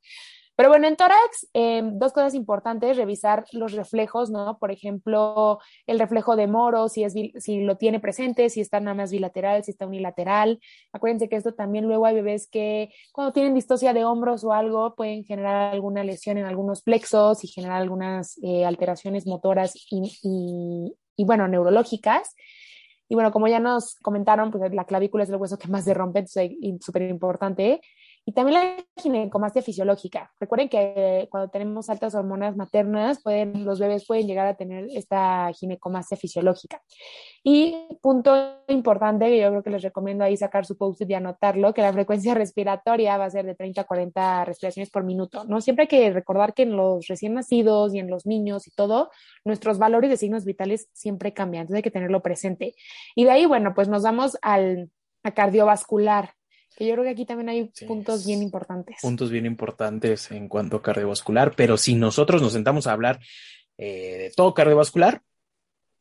Pero 0.54 0.68
bueno, 0.68 0.86
en 0.86 0.96
tórax, 0.96 1.48
em, 1.54 1.98
dos 1.98 2.12
cosas 2.12 2.34
importantes, 2.34 2.96
revisar 2.96 3.44
los 3.52 3.72
reflejos, 3.72 4.30
¿no? 4.30 4.58
Por 4.58 4.70
ejemplo, 4.70 5.58
el 5.86 5.98
reflejo 5.98 6.36
de 6.36 6.46
Moro, 6.46 6.88
si, 6.88 7.04
es, 7.04 7.14
si 7.38 7.62
lo 7.62 7.76
tiene 7.76 8.00
presente, 8.00 8.50
si 8.50 8.60
está 8.60 8.78
nada 8.78 8.94
más 8.94 9.10
bilateral, 9.10 9.64
si 9.64 9.70
está 9.70 9.86
unilateral. 9.86 10.60
Acuérdense 10.92 11.28
que 11.28 11.36
esto 11.36 11.54
también 11.54 11.86
luego 11.86 12.04
hay 12.04 12.16
bebés 12.16 12.48
que 12.48 12.90
cuando 13.12 13.32
tienen 13.32 13.54
distosia 13.54 13.94
de 13.94 14.04
hombros 14.04 14.44
o 14.44 14.52
algo 14.52 14.94
pueden 14.94 15.24
generar 15.24 15.72
alguna 15.72 16.04
lesión 16.04 16.36
en 16.36 16.44
algunos 16.44 16.82
plexos 16.82 17.44
y 17.44 17.48
generar 17.48 17.80
algunas 17.80 18.38
eh, 18.42 18.66
alteraciones 18.66 19.26
motoras 19.26 19.74
y, 19.90 20.94
y, 21.16 21.24
bueno, 21.24 21.48
neurológicas. 21.48 22.34
Y 23.08 23.14
bueno, 23.14 23.32
como 23.32 23.48
ya 23.48 23.60
nos 23.60 23.96
comentaron, 23.96 24.50
pues 24.50 24.72
la 24.72 24.84
clavícula 24.84 25.24
es 25.24 25.30
el 25.30 25.36
hueso 25.36 25.58
que 25.58 25.68
más 25.68 25.84
se 25.84 25.94
rompe, 25.94 26.20
entonces 26.20 26.52
es 26.60 26.84
súper 26.84 27.02
importante. 27.02 27.80
Y 28.24 28.32
también 28.32 28.60
la 28.60 28.76
ginecomastia 28.96 29.62
fisiológica. 29.62 30.32
Recuerden 30.38 30.68
que 30.68 31.26
cuando 31.28 31.50
tenemos 31.50 31.90
altas 31.90 32.14
hormonas 32.14 32.56
maternas, 32.56 33.20
pueden, 33.20 33.64
los 33.64 33.80
bebés 33.80 34.06
pueden 34.06 34.28
llegar 34.28 34.46
a 34.46 34.54
tener 34.54 34.86
esta 34.94 35.50
ginecomastia 35.52 36.16
fisiológica. 36.16 36.80
Y 37.42 37.74
punto 38.00 38.62
importante 38.68 39.26
que 39.26 39.40
yo 39.40 39.48
creo 39.50 39.62
que 39.64 39.70
les 39.70 39.82
recomiendo 39.82 40.22
ahí 40.22 40.36
sacar 40.36 40.64
su 40.64 40.76
post-it 40.76 41.10
y 41.10 41.14
anotarlo, 41.14 41.74
que 41.74 41.82
la 41.82 41.92
frecuencia 41.92 42.34
respiratoria 42.34 43.16
va 43.16 43.24
a 43.24 43.30
ser 43.30 43.44
de 43.44 43.56
30 43.56 43.80
a 43.80 43.84
40 43.84 44.44
respiraciones 44.44 44.90
por 44.90 45.02
minuto. 45.02 45.44
¿no? 45.44 45.60
Siempre 45.60 45.84
hay 45.84 45.88
que 45.88 46.10
recordar 46.12 46.54
que 46.54 46.62
en 46.62 46.76
los 46.76 47.08
recién 47.08 47.34
nacidos 47.34 47.92
y 47.92 47.98
en 47.98 48.08
los 48.08 48.24
niños 48.24 48.68
y 48.68 48.70
todo, 48.70 49.10
nuestros 49.44 49.78
valores 49.78 50.10
de 50.10 50.16
signos 50.16 50.44
vitales 50.44 50.88
siempre 50.92 51.34
cambian. 51.34 51.62
Entonces 51.62 51.78
hay 51.78 51.82
que 51.82 51.90
tenerlo 51.90 52.22
presente. 52.22 52.74
Y 53.16 53.24
de 53.24 53.30
ahí, 53.32 53.46
bueno, 53.46 53.74
pues 53.74 53.88
nos 53.88 54.04
vamos 54.04 54.38
al 54.42 54.90
a 55.24 55.32
cardiovascular 55.32 56.34
que 56.76 56.86
yo 56.86 56.92
creo 56.94 57.04
que 57.04 57.10
aquí 57.10 57.26
también 57.26 57.48
hay 57.48 57.72
puntos 57.86 58.26
bien 58.26 58.42
importantes. 58.42 58.98
Puntos 59.02 59.30
bien 59.30 59.46
importantes 59.46 60.30
en 60.30 60.48
cuanto 60.48 60.76
a 60.76 60.82
cardiovascular, 60.82 61.54
pero 61.56 61.76
si 61.76 61.94
nosotros 61.94 62.42
nos 62.42 62.52
sentamos 62.52 62.86
a 62.86 62.92
hablar 62.92 63.20
eh, 63.78 64.18
de 64.18 64.32
todo 64.34 64.54
cardiovascular, 64.54 65.22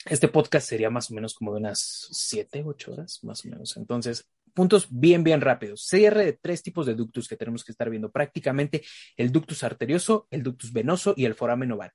este 0.06 0.28
podcast 0.28 0.68
sería 0.68 0.90
más 0.90 1.12
o 1.12 1.14
menos 1.14 1.34
como 1.34 1.54
de 1.54 1.60
unas 1.60 2.08
siete, 2.12 2.64
ocho 2.66 2.94
horas, 2.94 3.20
más 3.24 3.46
o 3.46 3.50
menos. 3.50 3.78
Entonces, 3.78 4.28
puntos 4.54 4.88
bien, 4.90 5.24
bien 5.24 5.42
rápidos. 5.42 5.86
Cierre 5.86 6.26
de 6.26 6.34
tres 6.34 6.64
tipos 6.64 6.86
de 6.86 6.96
ductus 6.96 7.28
que 7.28 7.38
tenemos 7.38 7.64
que 7.64 7.72
estar 7.72 7.90
viendo. 7.90 8.12
Prácticamente 8.12 8.84
el 9.16 9.32
ductus 9.32 9.64
arterioso, 9.64 10.28
el 10.32 10.44
ductus 10.44 10.74
venoso 10.74 11.14
y 11.16 11.26
el 11.26 11.36
foramen 11.36 11.72
oval 11.72 11.92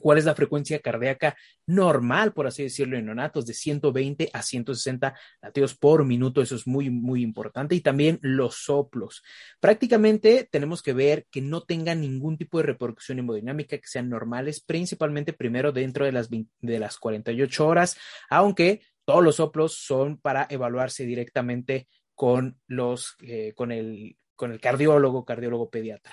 cuál 0.00 0.18
es 0.18 0.24
la 0.24 0.34
frecuencia 0.34 0.78
cardíaca 0.80 1.36
normal, 1.66 2.32
por 2.32 2.46
así 2.46 2.62
decirlo, 2.62 2.96
en 2.96 3.06
neonatos, 3.06 3.46
de 3.46 3.54
120 3.54 4.30
a 4.32 4.42
160 4.42 5.14
latidos 5.40 5.76
por 5.76 6.04
minuto. 6.04 6.42
Eso 6.42 6.56
es 6.56 6.66
muy, 6.66 6.90
muy 6.90 7.22
importante. 7.22 7.74
Y 7.74 7.80
también 7.80 8.18
los 8.22 8.56
soplos. 8.56 9.22
Prácticamente 9.60 10.48
tenemos 10.50 10.82
que 10.82 10.92
ver 10.92 11.26
que 11.30 11.40
no 11.40 11.62
tengan 11.62 12.00
ningún 12.00 12.36
tipo 12.36 12.58
de 12.58 12.64
repercusión 12.64 13.18
hemodinámica, 13.18 13.78
que 13.78 13.86
sean 13.86 14.08
normales, 14.08 14.60
principalmente 14.60 15.32
primero 15.32 15.72
dentro 15.72 16.04
de 16.04 16.12
las, 16.12 16.28
de 16.30 16.78
las 16.78 16.98
48 16.98 17.66
horas, 17.66 17.96
aunque 18.28 18.82
todos 19.04 19.22
los 19.22 19.36
soplos 19.36 19.74
son 19.74 20.18
para 20.18 20.46
evaluarse 20.50 21.04
directamente 21.04 21.88
con 22.14 22.58
los, 22.66 23.16
eh, 23.22 23.52
con 23.54 23.72
el 23.72 24.16
con 24.36 24.52
el 24.52 24.60
cardiólogo, 24.60 25.24
cardiólogo 25.24 25.70
pediatra. 25.70 26.12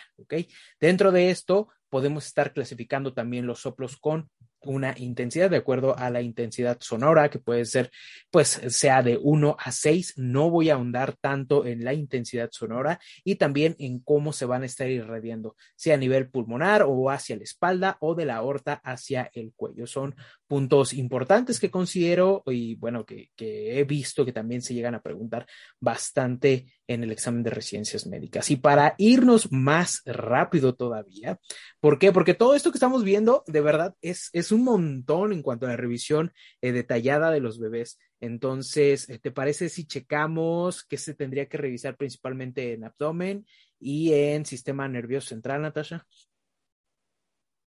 Dentro 0.79 1.11
de 1.11 1.31
esto, 1.31 1.69
podemos 1.91 2.25
estar 2.25 2.53
clasificando 2.53 3.13
también 3.13 3.45
los 3.45 3.59
soplos 3.59 3.97
con 3.97 4.29
una 4.63 4.93
intensidad 4.97 5.49
de 5.49 5.57
acuerdo 5.57 5.97
a 5.97 6.09
la 6.09 6.21
intensidad 6.21 6.77
sonora, 6.79 7.29
que 7.29 7.39
puede 7.39 7.65
ser, 7.65 7.91
pues, 8.29 8.61
sea 8.67 9.01
de 9.01 9.17
1 9.21 9.57
a 9.59 9.71
6. 9.71 10.13
No 10.17 10.49
voy 10.49 10.69
a 10.69 10.75
ahondar 10.75 11.15
tanto 11.19 11.65
en 11.65 11.83
la 11.83 11.93
intensidad 11.93 12.49
sonora 12.51 12.99
y 13.23 13.35
también 13.35 13.75
en 13.79 13.99
cómo 13.99 14.33
se 14.33 14.45
van 14.45 14.63
a 14.63 14.67
estar 14.67 14.89
irradiando, 14.89 15.55
sea 15.75 15.95
a 15.95 15.97
nivel 15.97 16.29
pulmonar 16.29 16.83
o 16.83 17.09
hacia 17.09 17.35
la 17.37 17.43
espalda 17.43 17.97
o 18.01 18.15
de 18.15 18.25
la 18.25 18.35
aorta 18.35 18.81
hacia 18.83 19.29
el 19.33 19.51
cuello. 19.55 19.87
Son 19.87 20.15
puntos 20.47 20.93
importantes 20.93 21.59
que 21.59 21.71
considero 21.71 22.43
y, 22.45 22.75
bueno, 22.75 23.05
que, 23.05 23.31
que 23.35 23.79
he 23.79 23.83
visto 23.83 24.25
que 24.25 24.33
también 24.33 24.61
se 24.61 24.73
llegan 24.73 24.95
a 24.95 25.01
preguntar 25.01 25.47
bastante 25.79 26.67
en 26.93 27.03
el 27.03 27.11
examen 27.11 27.43
de 27.43 27.49
residencias 27.49 28.05
médicas. 28.07 28.49
Y 28.51 28.55
para 28.55 28.95
irnos 28.97 29.51
más 29.51 30.01
rápido 30.05 30.75
todavía, 30.75 31.39
¿por 31.79 31.99
qué? 31.99 32.11
Porque 32.11 32.33
todo 32.33 32.55
esto 32.55 32.71
que 32.71 32.77
estamos 32.77 33.03
viendo, 33.03 33.43
de 33.47 33.61
verdad, 33.61 33.95
es, 34.01 34.29
es 34.33 34.51
un 34.51 34.63
montón 34.63 35.33
en 35.33 35.41
cuanto 35.41 35.65
a 35.65 35.69
la 35.69 35.77
revisión 35.77 36.33
eh, 36.61 36.71
detallada 36.71 37.31
de 37.31 37.39
los 37.39 37.59
bebés. 37.59 37.99
Entonces, 38.19 39.09
eh, 39.09 39.19
¿te 39.19 39.31
parece 39.31 39.69
si 39.69 39.85
checamos 39.85 40.83
qué 40.83 40.97
se 40.97 41.15
tendría 41.15 41.47
que 41.47 41.57
revisar 41.57 41.97
principalmente 41.97 42.73
en 42.73 42.83
abdomen 42.83 43.45
y 43.79 44.13
en 44.13 44.45
sistema 44.45 44.87
nervioso 44.87 45.29
central, 45.29 45.61
Natasha? 45.61 46.05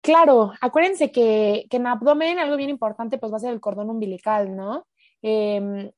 Claro, 0.02 0.54
acuérdense 0.62 1.12
que, 1.12 1.68
en 1.70 1.88
abdomen 1.88 2.40
algo 2.40 2.56
bien 2.56 2.70
importante 2.70 3.18
pues 3.18 3.32
va 3.32 3.38
a 3.38 3.42
ser 3.42 3.54
el 3.54 3.60
cordón 3.60 3.90
umbilical, 3.90 4.56
¿no? 4.56 4.88
Em, 5.22 5.92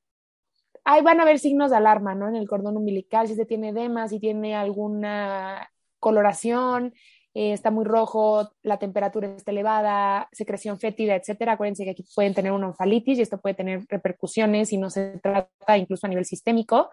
ahí 0.84 1.02
van 1.02 1.20
a 1.20 1.22
haber 1.22 1.38
signos 1.38 1.70
de 1.70 1.76
alarma, 1.76 2.14
¿no? 2.14 2.28
En 2.28 2.36
el 2.36 2.48
cordón 2.48 2.76
umbilical, 2.76 3.28
si 3.28 3.34
se 3.34 3.46
tiene 3.46 3.70
edema, 3.70 4.08
si 4.08 4.18
tiene 4.20 4.54
alguna 4.54 5.70
coloración, 5.98 6.94
eh, 7.34 7.52
está 7.54 7.70
muy 7.70 7.86
rojo, 7.86 8.50
la 8.62 8.78
temperatura 8.78 9.34
está 9.34 9.52
elevada, 9.52 10.28
secreción 10.32 10.78
fétida, 10.78 11.16
etcétera. 11.16 11.52
Acuérdense 11.52 11.84
que 11.84 11.90
aquí 11.90 12.04
pueden 12.14 12.34
tener 12.34 12.52
una 12.52 12.68
onfalitis 12.68 13.18
y 13.18 13.22
esto 13.22 13.40
puede 13.40 13.54
tener 13.54 13.86
repercusiones 13.88 14.68
si 14.68 14.76
no 14.76 14.90
se 14.90 15.18
trata 15.22 15.78
incluso 15.78 16.06
a 16.06 16.10
nivel 16.10 16.26
sistémico. 16.26 16.90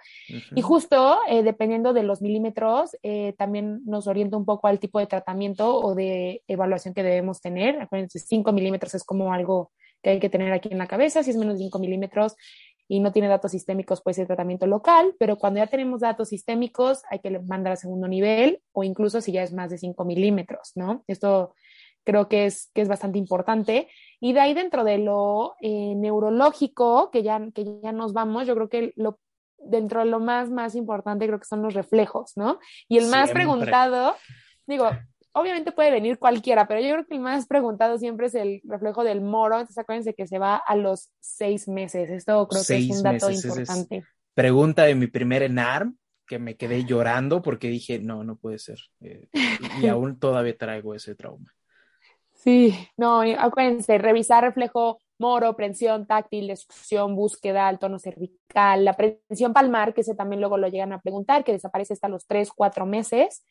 Y 0.56 0.62
justo 0.62 1.20
eh, 1.28 1.44
dependiendo 1.44 1.92
de 1.92 2.04
los 2.04 2.22
milímetros, 2.22 2.96
eh, 3.04 3.34
también 3.38 3.82
nos 3.86 4.08
orienta 4.08 4.38
un 4.38 4.46
poco 4.46 4.68
al 4.68 4.80
tipo 4.80 5.00
de 5.00 5.08
tratamiento 5.08 5.76
o 5.78 5.94
de 5.94 6.42
evaluación 6.48 6.94
que 6.94 7.04
debemos 7.04 7.42
tener. 7.42 7.82
Acuérdense, 7.82 8.20
5 8.20 8.54
milímetros 8.54 8.96
es 8.96 9.04
como 9.04 9.34
algo 9.34 9.72
que 10.02 10.12
hay 10.12 10.20
que 10.20 10.30
tener 10.30 10.54
aquí 10.54 10.70
en 10.72 10.78
la 10.78 10.88
cabeza, 10.88 11.24
si 11.24 11.32
es 11.32 11.36
menos 11.36 11.56
de 11.56 11.66
5 11.66 11.80
milímetros 11.80 12.36
y 12.90 13.00
no 13.00 13.12
tiene 13.12 13.28
datos 13.28 13.52
sistémicos, 13.52 14.02
puede 14.02 14.16
ser 14.16 14.28
tratamiento 14.28 14.66
local, 14.66 15.16
pero 15.20 15.38
cuando 15.38 15.60
ya 15.60 15.68
tenemos 15.68 16.02
datos 16.02 16.30
sistémicos 16.30 17.04
hay 17.10 17.20
que 17.20 17.30
mandar 17.40 17.74
a 17.74 17.76
segundo 17.76 18.08
nivel 18.08 18.62
o 18.72 18.84
incluso 18.84 19.22
si 19.22 19.32
ya 19.32 19.44
es 19.44 19.54
más 19.54 19.70
de 19.70 19.78
5 19.78 20.04
milímetros, 20.06 20.72
¿no? 20.76 21.04
Esto 21.08 21.54
creo 22.04 22.28
que 22.28 22.48
es, 22.48 22.72
que 22.74 22.82
es 22.82 22.88
bastante 22.88 23.20
importante. 23.20 23.88
Y 24.20 24.34
de 24.34 24.40
ahí 24.40 24.56
dentro 24.56 24.84
de 24.84 24.98
lo 24.98 25.54
eh, 25.62 25.94
neurológico, 25.96 27.12
que 27.12 27.22
ya, 27.22 27.40
que 27.54 27.80
ya 27.84 27.92
nos 27.92 28.12
vamos, 28.14 28.48
yo 28.48 28.56
creo 28.56 28.70
que 28.70 28.92
lo, 28.96 29.20
dentro 29.60 30.00
de 30.00 30.08
lo 30.08 30.20
más, 30.20 30.50
más 30.50 30.74
importante 30.74 31.28
creo 31.28 31.40
que 31.40 31.46
son 31.46 31.62
los 31.62 31.76
reflejos, 31.76 32.34
¿no? 32.36 32.58
Y 32.88 32.98
el 32.98 33.06
más 33.06 33.30
preguntado, 33.30 34.16
digo, 34.66 34.90
obviamente 35.34 35.72
puede 35.72 35.92
venir 35.92 36.18
cualquiera, 36.18 36.68
pero 36.68 36.82
yo 36.82 36.94
creo 36.94 37.06
que 37.06 37.16
el 37.16 37.22
más 37.22 37.48
preguntado 37.48 37.98
siempre 37.98 38.28
es 38.28 38.36
el 38.36 38.62
reflejo 38.64 39.04
del 39.04 39.22
moro. 39.22 39.56
Entonces 39.56 39.78
acuérdense 39.78 40.14
que 40.14 40.28
se 40.28 40.40
va 40.40 40.56
a 40.58 40.76
los 40.76 41.12
seis 41.20 41.68
meses. 41.68 42.10
Esto 42.10 42.48
creo 42.48 42.64
que 42.66 42.78
es 42.78 42.90
un 42.90 43.04
dato 43.04 43.30
importante. 43.30 44.04
pregunta 44.34 44.84
de 44.84 44.96
mi 44.96 45.08
primer 45.08 45.44
ENARM, 45.44 45.98
que 46.26 46.40
me 46.40 46.56
quedé 46.56 46.86
llorando 46.86 47.42
porque 47.42 47.68
dije, 47.68 48.00
no, 48.00 48.24
no 48.24 48.36
puede 48.38 48.60
ser. 48.60 48.80
Eh, 49.02 49.28
y 49.82 49.88
aún 49.88 50.20
todavía 50.20 50.58
traigo 50.58 50.94
ese 50.94 51.16
trauma. 51.16 51.52
Sí, 52.36 52.74
no, 52.96 53.22
acuérdense, 53.22 53.98
revisar 53.98 54.44
reflejo 54.44 55.00
moro, 55.18 55.56
prensión 55.58 56.08
táctil, 56.08 56.48
destrucción, 56.48 57.16
búsqueda, 57.16 57.70
el 57.70 57.80
tono 57.80 58.00
cervical, 58.00 58.86
la 58.86 58.94
prensión 58.94 59.52
palmar, 59.52 59.94
que 59.94 60.02
ese 60.02 60.16
también 60.16 60.40
luego 60.40 60.58
lo 60.58 60.70
llegan 60.70 60.94
a 60.94 61.02
preguntar, 61.02 61.44
que 61.44 61.52
desaparece 61.52 61.94
hasta 61.94 62.08
los 62.08 62.26
tres, 62.26 62.52
cuatro 62.56 62.86
meses. 62.86 63.46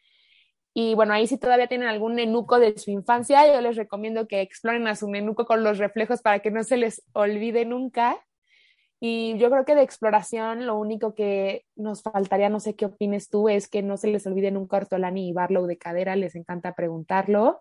Y 0.81 0.95
bueno, 0.95 1.13
ahí 1.13 1.27
si 1.27 1.39
todavía 1.39 1.67
tienen 1.67 1.89
algún 1.89 2.15
nenuco 2.15 2.61
de 2.61 2.79
su 2.79 2.93
infancia, 2.93 3.53
yo 3.53 3.61
les 3.61 3.75
recomiendo 3.75 4.29
que 4.29 4.43
exploren 4.43 4.87
a 4.87 4.95
su 4.95 5.11
nenuco 5.11 5.45
con 5.45 5.65
los 5.65 5.79
reflejos 5.79 6.23
para 6.23 6.39
que 6.39 6.53
no 6.53 6.63
se 6.63 6.77
les 6.77 7.03
olvide 7.15 7.65
nunca. 7.65 8.17
Y 9.01 9.37
yo 9.39 9.51
creo 9.51 9.65
que 9.65 9.75
de 9.75 9.83
exploración 9.83 10.67
lo 10.67 10.79
único 10.79 11.17
que 11.17 11.65
nos 11.75 12.03
faltaría, 12.03 12.49
no 12.49 12.61
sé 12.61 12.77
qué 12.77 12.87
opines 12.87 13.29
tú, 13.29 13.49
es 13.49 13.67
que 13.67 13.83
no 13.83 13.97
se 13.97 14.07
les 14.07 14.25
olvide 14.29 14.53
nunca 14.53 14.77
Ortolani 14.77 15.29
y 15.29 15.33
Barlow 15.33 15.67
de 15.67 15.79
cadera, 15.79 16.15
les 16.15 16.37
encanta 16.37 16.77
preguntarlo. 16.77 17.61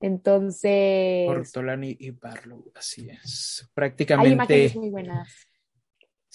Entonces. 0.00 1.28
Ortolani 1.28 1.94
y 2.00 2.12
Barlow, 2.12 2.72
así 2.74 3.10
es. 3.10 3.70
Prácticamente. 3.74 4.28
Hay 4.28 4.32
imágenes 4.32 4.76
muy 4.76 4.88
buenas. 4.88 5.48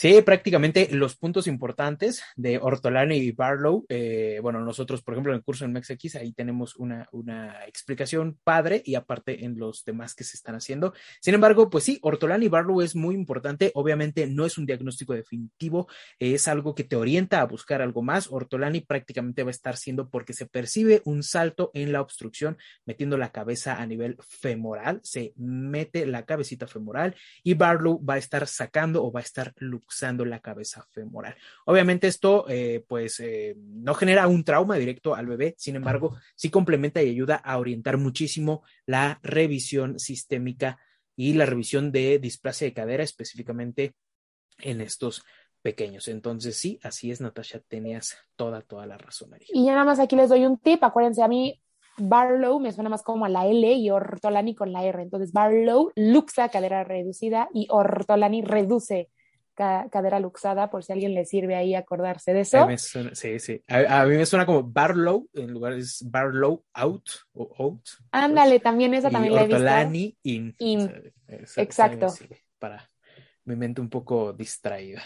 Sí, 0.01 0.21
prácticamente 0.21 0.87
los 0.93 1.17
puntos 1.17 1.45
importantes 1.45 2.23
de 2.37 2.57
Ortolani 2.57 3.17
y 3.17 3.33
Barlow, 3.33 3.85
eh, 3.89 4.39
bueno, 4.41 4.61
nosotros, 4.61 5.01
por 5.01 5.13
ejemplo, 5.13 5.33
en 5.33 5.39
el 5.39 5.43
curso 5.43 5.65
en 5.65 5.73
MexX, 5.73 6.15
ahí 6.15 6.31
tenemos 6.31 6.77
una, 6.77 7.09
una, 7.11 7.65
explicación 7.65 8.39
padre 8.45 8.81
y 8.85 8.95
aparte 8.95 9.43
en 9.43 9.59
los 9.59 9.83
demás 9.83 10.15
que 10.15 10.23
se 10.23 10.37
están 10.37 10.55
haciendo. 10.55 10.93
Sin 11.19 11.33
embargo, 11.33 11.69
pues 11.69 11.83
sí, 11.83 11.99
Ortolani 12.01 12.45
y 12.45 12.47
Barlow 12.47 12.79
es 12.79 12.95
muy 12.95 13.13
importante. 13.13 13.71
Obviamente 13.73 14.25
no 14.25 14.45
es 14.45 14.57
un 14.57 14.65
diagnóstico 14.65 15.13
definitivo, 15.13 15.89
es 16.17 16.47
algo 16.47 16.75
que 16.75 16.85
te 16.85 16.95
orienta 16.95 17.41
a 17.41 17.45
buscar 17.45 17.81
algo 17.81 18.01
más. 18.01 18.31
Ortolani 18.31 18.79
prácticamente 18.79 19.43
va 19.43 19.49
a 19.49 19.51
estar 19.51 19.75
siendo 19.75 20.09
porque 20.09 20.31
se 20.31 20.45
percibe 20.45 21.01
un 21.03 21.23
salto 21.23 21.71
en 21.73 21.91
la 21.91 21.99
obstrucción, 21.99 22.57
metiendo 22.85 23.17
la 23.17 23.33
cabeza 23.33 23.81
a 23.81 23.85
nivel 23.85 24.15
femoral, 24.25 25.01
se 25.03 25.33
mete 25.35 26.05
la 26.05 26.25
cabecita 26.25 26.67
femoral 26.67 27.17
y 27.43 27.55
Barlow 27.55 28.01
va 28.01 28.13
a 28.13 28.17
estar 28.17 28.47
sacando 28.47 29.03
o 29.03 29.11
va 29.11 29.19
a 29.19 29.23
estar 29.23 29.53
usando 29.89 30.23
la 30.23 30.39
cabeza 30.39 30.85
femoral. 30.91 31.35
Obviamente 31.65 32.07
esto 32.07 32.45
eh, 32.47 32.85
pues 32.87 33.19
eh, 33.19 33.55
no 33.57 33.93
genera 33.93 34.27
un 34.27 34.43
trauma 34.43 34.75
directo 34.75 35.15
al 35.15 35.25
bebé, 35.25 35.55
sin 35.57 35.75
embargo, 35.75 36.15
sí 36.35 36.49
complementa 36.49 37.01
y 37.01 37.09
ayuda 37.09 37.35
a 37.35 37.57
orientar 37.57 37.97
muchísimo 37.97 38.63
la 38.85 39.19
revisión 39.23 39.99
sistémica 39.99 40.79
y 41.15 41.33
la 41.33 41.45
revisión 41.45 41.91
de 41.91 42.19
displasia 42.19 42.65
de 42.65 42.73
cadera 42.73 43.03
específicamente 43.03 43.93
en 44.59 44.81
estos 44.81 45.23
pequeños. 45.61 46.07
Entonces, 46.07 46.55
sí, 46.57 46.79
así 46.83 47.11
es, 47.11 47.19
Natasha, 47.19 47.59
tenías 47.67 48.17
toda, 48.35 48.61
toda 48.61 48.85
la 48.85 48.97
razón. 48.97 49.31
Y 49.49 49.65
ya 49.65 49.73
nada 49.73 49.85
más 49.85 49.99
aquí 49.99 50.15
les 50.15 50.29
doy 50.29 50.45
un 50.45 50.57
tip, 50.57 50.83
acuérdense, 50.83 51.21
a 51.21 51.27
mí 51.27 51.61
Barlow 51.97 52.59
me 52.59 52.71
suena 52.71 52.89
más 52.89 53.03
como 53.03 53.25
a 53.25 53.29
la 53.29 53.45
L 53.45 53.73
y 53.73 53.89
Ortolani 53.89 54.55
con 54.55 54.71
la 54.71 54.83
R. 54.85 55.01
Entonces, 55.01 55.33
Barlow 55.33 55.91
luxa 55.95 56.49
cadera 56.49 56.83
reducida 56.83 57.49
y 57.53 57.67
Ortolani 57.69 58.41
reduce 58.41 59.09
cadera 59.59 60.19
luxada, 60.19 60.69
por 60.69 60.83
si 60.83 60.91
a 60.91 60.95
alguien 60.95 61.13
le 61.13 61.25
sirve 61.25 61.55
ahí 61.55 61.75
acordarse 61.75 62.33
de 62.33 62.41
eso. 62.41 62.65
sí, 63.13 63.39
sí. 63.39 63.63
A, 63.67 64.05
mí 64.05 64.15
me 64.15 64.25
suena 64.25 64.45
como 64.45 64.63
Barlow, 64.63 65.29
en 65.33 65.51
lugar 65.51 65.75
de 65.75 65.83
Barlow 66.05 66.63
out 66.73 67.09
o 67.33 67.53
out. 67.59 67.81
Ándale, 68.11 68.59
también 68.59 68.93
esa 68.93 69.09
también 69.09 69.35
la 69.35 69.43
he 69.43 69.47
visto. 69.47 70.17
in. 70.23 70.55
in. 70.59 71.13
Exacto. 71.27 72.07
para 72.57 72.89
mi 73.43 73.55
mente 73.55 73.81
un 73.81 73.89
poco 73.89 74.31
distraída. 74.31 75.03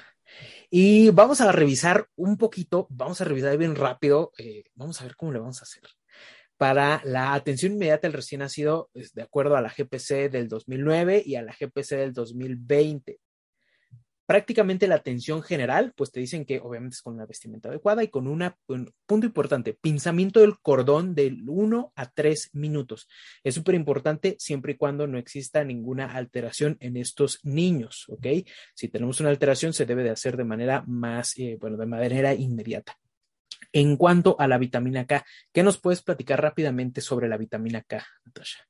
Y 0.70 1.10
vamos 1.10 1.42
a 1.42 1.52
revisar 1.52 2.08
un 2.16 2.38
poquito, 2.38 2.88
vamos 2.90 3.22
a 3.22 3.26
revisar 3.26 3.58
bien 3.58 3.76
rápido, 3.76 4.32
eh, 4.38 4.64
vamos 4.76 5.00
a 5.02 5.06
ver 5.06 5.16
cómo 5.16 5.32
le 5.32 5.40
vamos 5.40 5.62
a 5.62 5.64
hacer. 5.64 5.84
Para 6.58 7.02
la 7.04 7.34
atención 7.34 7.74
inmediata 7.74 8.08
del 8.08 8.14
recién 8.14 8.40
nacido, 8.40 8.90
de 8.94 9.22
acuerdo 9.22 9.56
a 9.56 9.62
la 9.62 9.74
GPC 9.76 10.30
del 10.30 10.48
2009 10.48 11.24
y 11.26 11.36
a 11.36 11.42
la 11.42 11.56
GPC 11.60 11.96
del 11.96 12.14
2020 12.14 13.20
prácticamente 14.26 14.88
la 14.88 14.96
atención 14.96 15.42
general, 15.42 15.94
pues 15.96 16.12
te 16.12 16.20
dicen 16.20 16.46
que 16.46 16.60
obviamente 16.60 16.96
es 16.96 17.02
con 17.02 17.16
una 17.16 17.26
vestimenta 17.26 17.70
adecuada 17.70 18.04
y 18.04 18.08
con 18.08 18.28
una, 18.28 18.58
un 18.68 18.94
punto 19.06 19.28
importante, 19.28 19.74
pinzamiento 19.74 20.40
del 20.40 20.60
cordón 20.60 21.16
del 21.16 21.44
1 21.48 21.94
a 21.96 22.10
3 22.10 22.52
minutos. 22.54 23.08
Es 23.44 23.56
súper 23.56 23.76
importante 23.76 24.36
siempre 24.40 24.74
y 24.74 24.78
cuando 24.78 25.08
no 25.08 25.18
exista 25.18 25.64
ninguna 25.64 26.14
alteración 26.14 26.78
en 26.80 26.98
estos 26.98 27.40
niños, 27.44 28.06
¿ok? 28.10 28.28
Si 28.74 28.88
tenemos 28.88 29.20
una 29.20 29.30
alteración, 29.30 29.74
se 29.74 29.86
debe 29.86 30.04
de 30.04 30.12
hacer 30.12 30.38
de 30.38 30.46
manera 30.46 30.84
más, 30.88 31.38
eh, 31.38 31.58
bueno, 31.60 31.78
de 31.78 31.86
manera 31.86 32.34
inmediata. 32.34 32.98
En 33.72 33.98
cuanto 33.98 34.36
a 34.40 34.48
la 34.48 34.58
vitamina 34.58 35.06
K, 35.06 35.26
¿qué 35.52 35.64
nos 35.64 35.80
puedes 35.80 36.02
platicar 36.02 36.42
rápidamente 36.42 37.02
sobre 37.02 37.28
la 37.28 37.38
vitamina 37.38 37.82
K, 37.82 38.06
Natasha? 38.26 38.68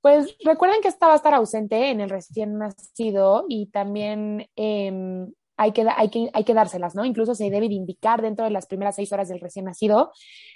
Pues 0.00 0.36
recuerden 0.44 0.80
que 0.80 0.88
esta 0.88 1.06
va 1.06 1.12
a 1.12 1.16
estar 1.16 1.34
ausente 1.34 1.90
en 1.90 2.00
el 2.00 2.08
recién 2.08 2.58
nacido 2.58 3.44
y 3.48 3.66
también 3.66 4.48
em, 4.56 5.30
hay, 5.56 5.72
que, 5.72 5.86
hay, 5.94 6.08
que, 6.08 6.30
hay 6.32 6.44
que 6.44 6.54
dárselas, 6.54 6.94
¿no? 6.94 7.04
Incluso 7.04 7.34
se 7.34 7.50
debe 7.50 7.68
de 7.68 7.74
indicar 7.74 8.22
dentro 8.22 8.46
de 8.46 8.50
las 8.50 8.66
primeras 8.66 8.96
seis 8.96 9.12
horas 9.12 9.28
del 9.28 9.40
recién 9.40 9.66
nacido, 9.66 10.10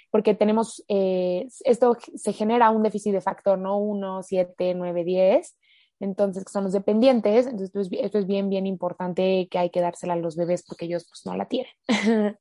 porque 0.09 0.33
tenemos, 0.33 0.83
eh, 0.87 1.45
esto 1.63 1.95
se 2.15 2.33
genera 2.33 2.71
un 2.71 2.81
déficit 2.81 3.13
de 3.13 3.21
factor, 3.21 3.59
¿no? 3.59 3.77
1, 3.77 4.23
7, 4.23 4.73
9, 4.73 5.03
10. 5.03 5.55
Entonces, 5.99 6.43
son 6.51 6.63
los 6.63 6.73
dependientes. 6.73 7.45
Entonces, 7.45 7.71
esto 7.91 8.17
es, 8.17 8.25
bien, 8.25 8.49
bien 8.49 8.65
importante 8.65 9.47
que 9.49 9.59
hay 9.59 9.69
que 9.69 9.81
dársela 9.81 10.13
a 10.13 10.17
los 10.17 10.35
bebés 10.35 10.63
porque 10.63 10.85
ellos 10.85 11.05
pues 11.07 11.21
no 11.25 11.37
la 11.37 11.47
tienen. 11.47 11.71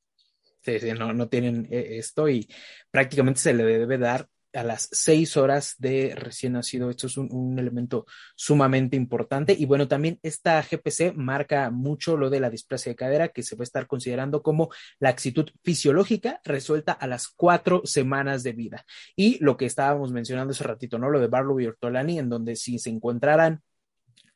Sí, 0.64 0.81
sí, 0.81 0.93
no, 0.93 1.12
no 1.12 1.29
tienen 1.29 1.69
eh, 1.71 1.99
esto 1.99 2.27
y 2.27 2.49
prácticamente 2.90 3.38
se 3.38 3.53
le 3.53 3.64
debe 3.64 3.99
dar 3.99 4.27
a 4.55 4.62
las 4.62 4.88
seis 4.93 5.37
horas 5.37 5.75
de 5.79 6.14
recién 6.17 6.55
nacido. 6.55 6.90
Esto 6.90 7.07
es 7.07 7.17
un, 7.17 7.59
elemento 7.59 8.07
sumamente 8.37 8.97
importante. 8.97 9.55
Y 9.59 9.67
bueno, 9.67 9.88
también 9.88 10.19
esta 10.23 10.62
GPC 10.62 11.14
marca 11.14 11.71
mucho 11.71 12.17
lo 12.17 12.31
de 12.31 12.40
la 12.40 12.51
displasia 12.51 12.93
de 12.93 12.97
cadera, 12.97 13.29
que 13.29 13.43
se 13.43 13.57
va 13.57 13.62
a 13.62 13.64
estar 13.64 13.87
considerando 13.87 14.43
como 14.43 14.71
la 14.99 15.11
actitud 15.11 15.51
fisiológica 15.62 16.40
resuelta 16.45 16.93
a 16.93 17.07
las 17.07 17.29
cuatro 17.29 17.83
semanas 17.85 18.43
de 18.43 18.53
vida. 18.53 18.85
Y 19.17 19.43
lo 19.43 19.57
que 19.57 19.67
estábamos 19.67 20.12
mencionando 20.12 20.53
hace 20.53 20.64
ratito, 20.64 20.99
¿no? 20.99 21.11
Lo 21.11 21.21
de 21.21 21.29
Barlow 21.29 21.61
y 21.61 21.67
Ortolani, 21.67 22.19
en 22.19 22.29
donde 22.29 22.57
si 22.57 22.79
se 22.79 22.90
encontraran 22.90 23.62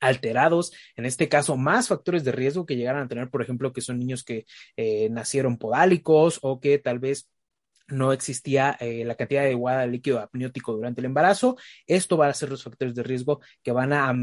alterados, 0.01 0.73
en 0.97 1.07
este 1.07 1.29
caso 1.29 1.57
más 1.57 1.89
factores 1.89 2.25
de 2.25 2.33
riesgo 2.33 2.67
que 2.67 2.77
llegaran 2.77 3.05
a 3.05 3.09
tener, 3.09 3.31
por 3.31 3.43
ejemplo, 3.43 3.73
que 3.73 3.81
son 3.81 3.99
niños 3.99 4.25
que 4.25 4.47
eh, 4.77 5.09
nacieron 5.11 5.59
podálicos 5.59 6.39
o 6.43 6.61
que 6.61 6.79
tal 6.79 6.99
vez 6.99 7.29
no 7.89 8.13
existía 8.13 8.77
eh, 8.81 9.05
la 9.05 9.15
cantidad 9.15 9.45
adecuada 9.45 9.81
de 9.81 9.89
líquido 9.89 10.21
apniótico 10.21 10.73
durante 10.73 11.01
el 11.01 11.07
embarazo. 11.07 11.57
Esto 11.87 12.17
va 12.17 12.29
a 12.29 12.35
ser 12.35 12.51
los 12.51 12.63
factores 12.63 12.95
de 12.95 13.03
riesgo 13.03 13.41
que 13.63 13.73
van 13.73 13.93
a, 13.93 14.15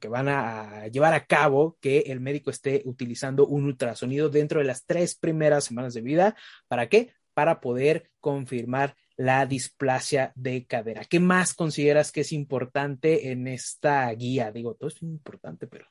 que 0.00 0.08
van 0.08 0.28
a 0.28 0.86
llevar 0.88 1.14
a 1.14 1.24
cabo 1.24 1.76
que 1.80 2.00
el 2.00 2.20
médico 2.20 2.50
esté 2.50 2.82
utilizando 2.84 3.46
un 3.46 3.64
ultrasonido 3.64 4.28
dentro 4.28 4.60
de 4.60 4.66
las 4.66 4.84
tres 4.84 5.14
primeras 5.14 5.64
semanas 5.64 5.94
de 5.94 6.02
vida. 6.02 6.36
¿Para 6.68 6.88
qué? 6.88 7.12
Para 7.32 7.60
poder 7.60 8.10
confirmar 8.20 8.96
la 9.16 9.46
displasia 9.46 10.32
de 10.34 10.66
cadera. 10.66 11.04
¿Qué 11.04 11.20
más 11.20 11.54
consideras 11.54 12.10
que 12.10 12.22
es 12.22 12.32
importante 12.32 13.30
en 13.30 13.46
esta 13.46 14.10
guía? 14.10 14.50
Digo, 14.50 14.74
todo 14.74 14.88
es 14.88 15.00
importante, 15.02 15.66
pero 15.66 15.86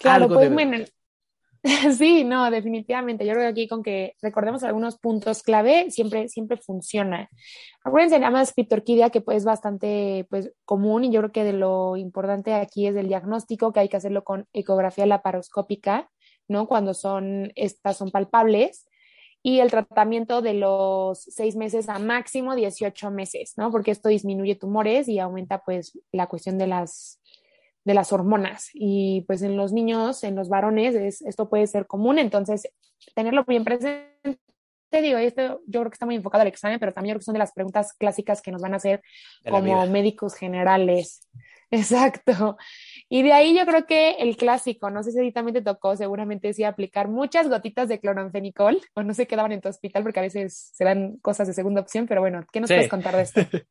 claro, 0.00 0.28
pues, 0.28 0.50
Sí, 1.98 2.24
no, 2.24 2.50
definitivamente. 2.50 3.26
Yo 3.26 3.32
creo 3.32 3.44
que 3.44 3.48
aquí 3.48 3.68
con 3.68 3.82
que 3.82 4.14
recordemos 4.22 4.62
algunos 4.62 4.98
puntos 4.98 5.42
clave 5.42 5.90
siempre, 5.90 6.28
siempre 6.28 6.56
funciona. 6.56 7.28
Acuérdense 7.84 8.18
nada 8.18 8.30
más 8.30 8.52
criptorquidia 8.52 9.10
que 9.10 9.20
pues, 9.20 9.38
es 9.38 9.44
bastante 9.44 10.26
pues, 10.30 10.52
común 10.64 11.04
y 11.04 11.12
yo 11.12 11.20
creo 11.20 11.32
que 11.32 11.44
de 11.44 11.52
lo 11.52 11.96
importante 11.96 12.54
aquí 12.54 12.86
es 12.86 12.96
el 12.96 13.08
diagnóstico 13.08 13.72
que 13.72 13.80
hay 13.80 13.88
que 13.88 13.96
hacerlo 13.96 14.24
con 14.24 14.46
ecografía 14.52 15.06
laparoscópica, 15.06 16.10
¿no? 16.48 16.66
Cuando 16.66 16.94
son, 16.94 17.52
estas 17.54 17.96
son 17.96 18.10
palpables 18.10 18.86
y 19.42 19.60
el 19.60 19.70
tratamiento 19.70 20.42
de 20.42 20.54
los 20.54 21.20
seis 21.20 21.54
meses 21.54 21.88
a 21.88 22.00
máximo 22.00 22.56
18 22.56 23.12
meses, 23.12 23.54
¿no? 23.56 23.70
Porque 23.70 23.92
esto 23.92 24.08
disminuye 24.08 24.56
tumores 24.56 25.06
y 25.08 25.20
aumenta 25.20 25.62
pues 25.64 25.96
la 26.10 26.26
cuestión 26.26 26.58
de 26.58 26.66
las 26.66 27.20
de 27.86 27.94
las 27.94 28.12
hormonas. 28.12 28.68
Y 28.74 29.22
pues 29.22 29.42
en 29.42 29.56
los 29.56 29.72
niños, 29.72 30.24
en 30.24 30.34
los 30.34 30.48
varones, 30.48 31.22
esto 31.22 31.48
puede 31.48 31.68
ser 31.68 31.86
común. 31.86 32.18
Entonces, 32.18 32.68
tenerlo 33.14 33.44
bien 33.44 33.64
presente 33.64 34.10
digo, 34.90 35.18
esto 35.18 35.60
yo 35.66 35.80
creo 35.80 35.90
que 35.90 35.94
está 35.94 36.06
muy 36.06 36.16
enfocado 36.16 36.42
al 36.42 36.48
examen, 36.48 36.80
pero 36.80 36.92
también 36.92 37.14
creo 37.14 37.20
que 37.20 37.24
son 37.24 37.34
de 37.34 37.38
las 37.38 37.52
preguntas 37.52 37.92
clásicas 37.92 38.42
que 38.42 38.50
nos 38.50 38.60
van 38.62 38.74
a 38.74 38.76
hacer 38.76 39.02
como 39.48 39.86
médicos 39.86 40.34
generales. 40.34 41.28
Exacto. 41.70 42.56
Y 43.08 43.22
de 43.22 43.32
ahí 43.32 43.56
yo 43.56 43.64
creo 43.66 43.86
que 43.86 44.12
el 44.18 44.36
clásico, 44.36 44.90
no 44.90 45.02
sé 45.02 45.12
si 45.12 45.18
a 45.18 45.22
ti 45.22 45.32
también 45.32 45.54
te 45.54 45.62
tocó, 45.62 45.96
seguramente 45.96 46.52
sí 46.52 46.64
aplicar 46.64 47.08
muchas 47.08 47.48
gotitas 47.48 47.88
de 47.88 48.00
cloranfenicol, 48.00 48.80
o 48.94 49.02
no 49.02 49.14
se 49.14 49.26
quedaban 49.26 49.52
en 49.52 49.60
tu 49.60 49.68
hospital 49.68 50.02
porque 50.02 50.18
a 50.18 50.22
veces 50.22 50.70
se 50.74 50.84
dan 50.84 51.16
cosas 51.18 51.46
de 51.46 51.54
segunda 51.54 51.80
opción, 51.80 52.06
pero 52.06 52.20
bueno, 52.20 52.44
¿qué 52.52 52.60
nos 52.60 52.70
puedes 52.70 52.88
contar 52.88 53.14
de 53.16 53.22
esto? 53.22 53.40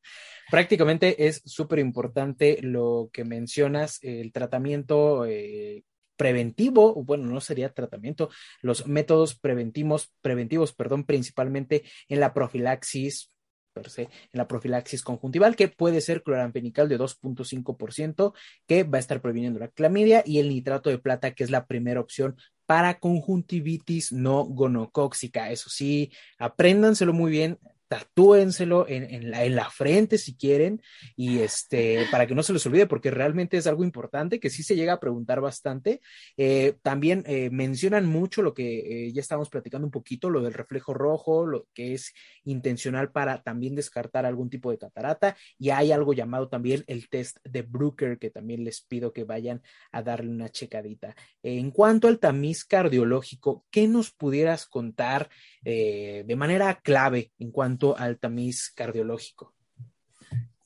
Prácticamente 0.52 1.28
es 1.28 1.41
súper 1.43 1.80
importante 1.80 2.60
lo 2.62 3.10
que 3.12 3.26
mencionas, 3.26 4.00
el 4.04 4.32
tratamiento 4.32 5.26
eh, 5.26 5.84
preventivo, 6.15 6.93
bueno, 7.04 7.26
no 7.26 7.41
sería 7.41 7.74
tratamiento, 7.74 8.30
los 8.62 8.88
métodos 8.88 9.36
preventivos, 9.36 10.13
preventivos, 10.21 10.74
perdón, 10.74 11.06
principalmente 11.06 11.84
en 12.08 12.19
la 12.19 12.34
profilaxis 12.34 13.32
en 13.76 14.08
la 14.34 14.48
profilaxis 14.48 15.02
conjuntival, 15.02 15.56
que 15.56 15.68
puede 15.68 16.02
ser 16.02 16.24
clorampenical 16.24 16.88
de 16.90 16.98
2.5%, 16.98 18.34
que 18.68 18.84
va 18.84 18.98
a 18.98 19.00
estar 19.00 19.22
previniendo 19.22 19.60
la 19.60 19.68
clamidia, 19.68 20.24
y 20.26 20.40
el 20.40 20.50
nitrato 20.50 20.90
de 20.90 20.98
plata, 20.98 21.34
que 21.34 21.44
es 21.44 21.52
la 21.52 21.66
primera 21.66 22.00
opción 22.00 22.38
para 22.66 23.00
conjuntivitis 23.00 24.12
no 24.12 24.44
gonocóxica. 24.44 25.52
Eso 25.52 25.70
sí, 25.70 26.12
apréndanselo 26.40 27.14
muy 27.14 27.32
bien, 27.32 27.60
tatúenselo 27.88 28.88
en, 28.88 29.04
en, 29.13 29.32
la, 29.32 29.45
en, 29.45 29.56
la, 29.56 29.69
frente 29.69 30.17
si 30.17 30.36
quieren 30.36 30.82
y 31.15 31.39
este 31.39 32.06
para 32.12 32.26
que 32.26 32.36
no 32.36 32.43
se 32.43 32.54
les 32.54 32.65
olvide 32.65 32.88
porque 32.88 33.12
realmente 33.12 33.58
es 33.58 33.67
algo 33.67 33.84
importante 33.84 34.39
que 34.39 34.50
sí 34.50 34.63
se 34.63 34.76
llega 34.76 34.93
a 34.93 35.00
preguntar 35.00 35.41
bastante. 35.41 36.02
Eh, 36.38 36.76
también 36.82 37.24
eh, 37.28 37.50
mencionan 37.52 38.06
mucho 38.06 38.41
lo 38.41 38.54
que 38.54 39.08
eh, 39.08 39.13
ya 39.13 39.21
estábamos 39.21 39.50
platicando 39.50 39.86
un 39.86 39.91
poquito 39.91 40.30
lo 40.30 40.41
del 40.41 40.54
reflejo 40.54 40.93
rojo 40.93 41.45
lo 41.45 41.67
que 41.74 41.93
es 41.93 42.13
intencional 42.43 43.12
para 43.12 43.41
también 43.43 43.76
descartar 43.76 44.26
algún 44.26 44.50
tipo 44.50 44.71
de 44.71 44.78
catarata. 44.78 45.36
Y 45.58 45.69
hay 45.69 45.91
algo 45.91 46.13
llamado 46.13 46.50
también 46.50 46.84
el 46.88 47.10
test 47.10 47.38
de 47.43 47.62
Brooker 47.62 48.17
que 48.17 48.30
también 48.30 48.63
les 48.63 48.82
pido 48.82 49.13
que 49.13 49.24
vayan 49.24 49.62
a 49.91 50.02
darle 50.02 50.32
una 50.32 50.50
checadita. 50.50 51.15
En 51.43 51.71
cuanto 51.71 52.08
al 52.08 52.19
tamiz 52.19 52.65
cardiológico 52.65 53.65
¿qué 53.69 53.88
nos 53.88 54.12
pudieras 54.12 54.65
contar 54.65 55.30
de 55.63 56.36
manera 56.38 56.80
clave 56.82 57.32
en 57.39 57.52
cuanto 57.52 57.75
al 57.98 58.18
tamiz 58.20 58.72
cardiológico. 58.76 59.54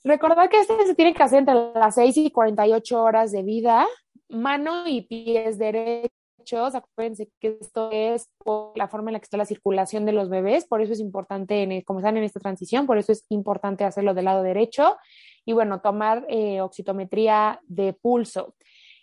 Recordar 0.04 0.50
que 0.50 0.60
este 0.60 0.86
se 0.86 0.96
tiene 0.96 1.14
que 1.14 1.24
hacer 1.24 1.40
entre 1.40 1.56
las 1.74 1.96
6 1.96 2.18
y 2.18 2.32
48 2.32 3.04
horas 3.04 3.32
de 3.32 3.44
vida, 3.44 3.86
mano 4.30 4.88
y 4.88 5.02
pies 5.02 5.58
derechos. 5.58 6.74
Acuérdense 6.74 7.30
que 7.40 7.58
esto 7.60 7.90
es 7.92 8.30
la 8.76 8.88
forma 8.88 9.10
en 9.10 9.14
la 9.14 9.20
que 9.20 9.26
está 9.26 9.38
la 9.38 9.46
circulación 9.46 10.06
de 10.06 10.14
los 10.14 10.30
bebés, 10.30 10.66
por 10.66 10.82
eso 10.82 10.94
es 10.94 11.00
importante, 11.00 11.62
en, 11.64 11.82
como 11.82 12.00
están 12.00 12.18
en 12.18 12.24
esta 12.24 12.40
transición, 12.40 12.88
por 12.88 12.98
eso 12.98 13.12
es 13.12 13.26
importante 13.30 13.84
hacerlo 13.84 14.14
del 14.14 14.26
lado 14.26 14.42
derecho. 14.42 14.98
Y 15.46 15.54
bueno, 15.54 15.82
tomar 15.82 16.26
eh, 16.30 16.62
oxitometría 16.62 17.60
de 17.68 17.94
pulso. 17.94 18.56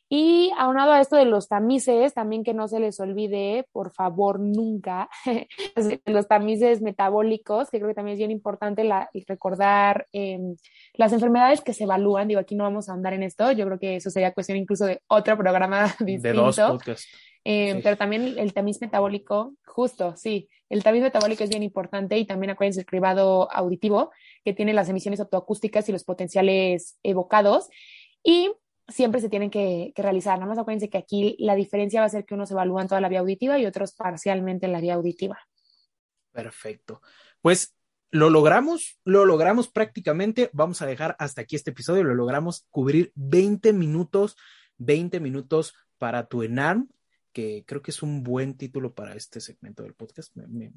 Y 0.08 0.52
aunado 0.56 0.92
a 0.92 1.00
esto 1.00 1.16
de 1.16 1.24
los 1.24 1.48
tamices, 1.48 2.14
también 2.14 2.44
que 2.44 2.54
no 2.54 2.68
se 2.68 2.78
les 2.78 3.00
olvide, 3.00 3.66
por 3.72 3.92
favor, 3.92 4.38
nunca, 4.38 5.08
los 6.06 6.28
tamices 6.28 6.80
metabólicos, 6.80 7.70
que 7.70 7.78
creo 7.78 7.88
que 7.88 7.94
también 7.94 8.12
es 8.12 8.18
bien 8.18 8.30
importante 8.30 8.84
la, 8.84 9.10
recordar 9.26 10.06
em, 10.12 10.56
las 10.94 11.12
enfermedades 11.12 11.60
que 11.60 11.72
se 11.72 11.84
evalúan. 11.84 12.28
Digo, 12.28 12.38
aquí 12.38 12.54
no 12.54 12.64
vamos 12.64 12.88
a 12.88 12.92
andar 12.92 13.14
en 13.14 13.24
esto, 13.24 13.50
yo 13.50 13.66
creo 13.66 13.78
que 13.80 13.96
eso 13.96 14.10
sería 14.10 14.32
cuestión 14.32 14.58
incluso 14.58 14.86
de 14.86 15.00
otro 15.08 15.36
programa 15.36 15.94
distinto. 15.98 16.22
De 16.28 16.32
dos 16.32 16.56
podcasts. 16.56 17.08
Em, 17.48 17.80
pero 17.80 17.96
también 17.96 18.34
el 18.38 18.52
tamiz 18.52 18.80
metabólico, 18.80 19.54
justo, 19.64 20.16
sí, 20.16 20.48
el 20.68 20.82
tamiz 20.82 21.02
metabólico 21.02 21.44
es 21.44 21.50
bien 21.50 21.62
importante 21.62 22.18
y 22.18 22.26
también 22.26 22.50
acuérdense 22.50 22.80
el 22.80 22.86
cribado 22.86 23.48
auditivo, 23.52 24.10
que 24.44 24.52
tiene 24.52 24.72
las 24.72 24.88
emisiones 24.88 25.20
autoacústicas 25.20 25.88
y 25.88 25.92
los 25.92 26.02
potenciales 26.02 26.98
evocados. 27.04 27.68
Y 28.24 28.50
siempre 28.88 29.20
se 29.20 29.28
tienen 29.28 29.50
que, 29.50 29.92
realizar. 29.96 30.38
Nada 30.38 30.48
más 30.48 30.58
acuérdense 30.58 30.88
que 30.88 30.98
aquí 30.98 31.36
la 31.38 31.54
diferencia 31.54 32.00
va 32.00 32.06
a 32.06 32.10
ser 32.10 32.24
que 32.24 32.34
unos 32.34 32.50
evalúan 32.50 32.88
toda 32.88 33.00
la 33.00 33.08
vía 33.08 33.20
auditiva 33.20 33.58
y 33.58 33.66
otros 33.66 33.92
parcialmente 33.92 34.68
la 34.68 34.80
vía 34.80 34.94
auditiva. 34.94 35.38
Perfecto. 36.32 37.00
Pues 37.40 37.74
lo 38.10 38.30
logramos, 38.30 38.98
lo 39.04 39.24
logramos 39.24 39.68
prácticamente. 39.68 40.50
Vamos 40.52 40.82
a 40.82 40.86
dejar 40.86 41.16
hasta 41.18 41.42
aquí 41.42 41.56
este 41.56 41.70
episodio. 41.70 42.04
Lo 42.04 42.14
logramos 42.14 42.66
cubrir 42.70 43.12
20 43.14 43.72
minutos, 43.72 44.36
20 44.78 45.20
minutos 45.20 45.74
para 45.98 46.26
tu 46.26 46.42
ENARM 46.42 46.88
que 47.36 47.64
creo 47.66 47.82
que 47.82 47.90
es 47.90 48.02
un 48.02 48.22
buen 48.22 48.56
título 48.56 48.94
para 48.94 49.14
este 49.14 49.42
segmento 49.42 49.82
del 49.82 49.92
podcast. 49.92 50.34
Me, 50.34 50.72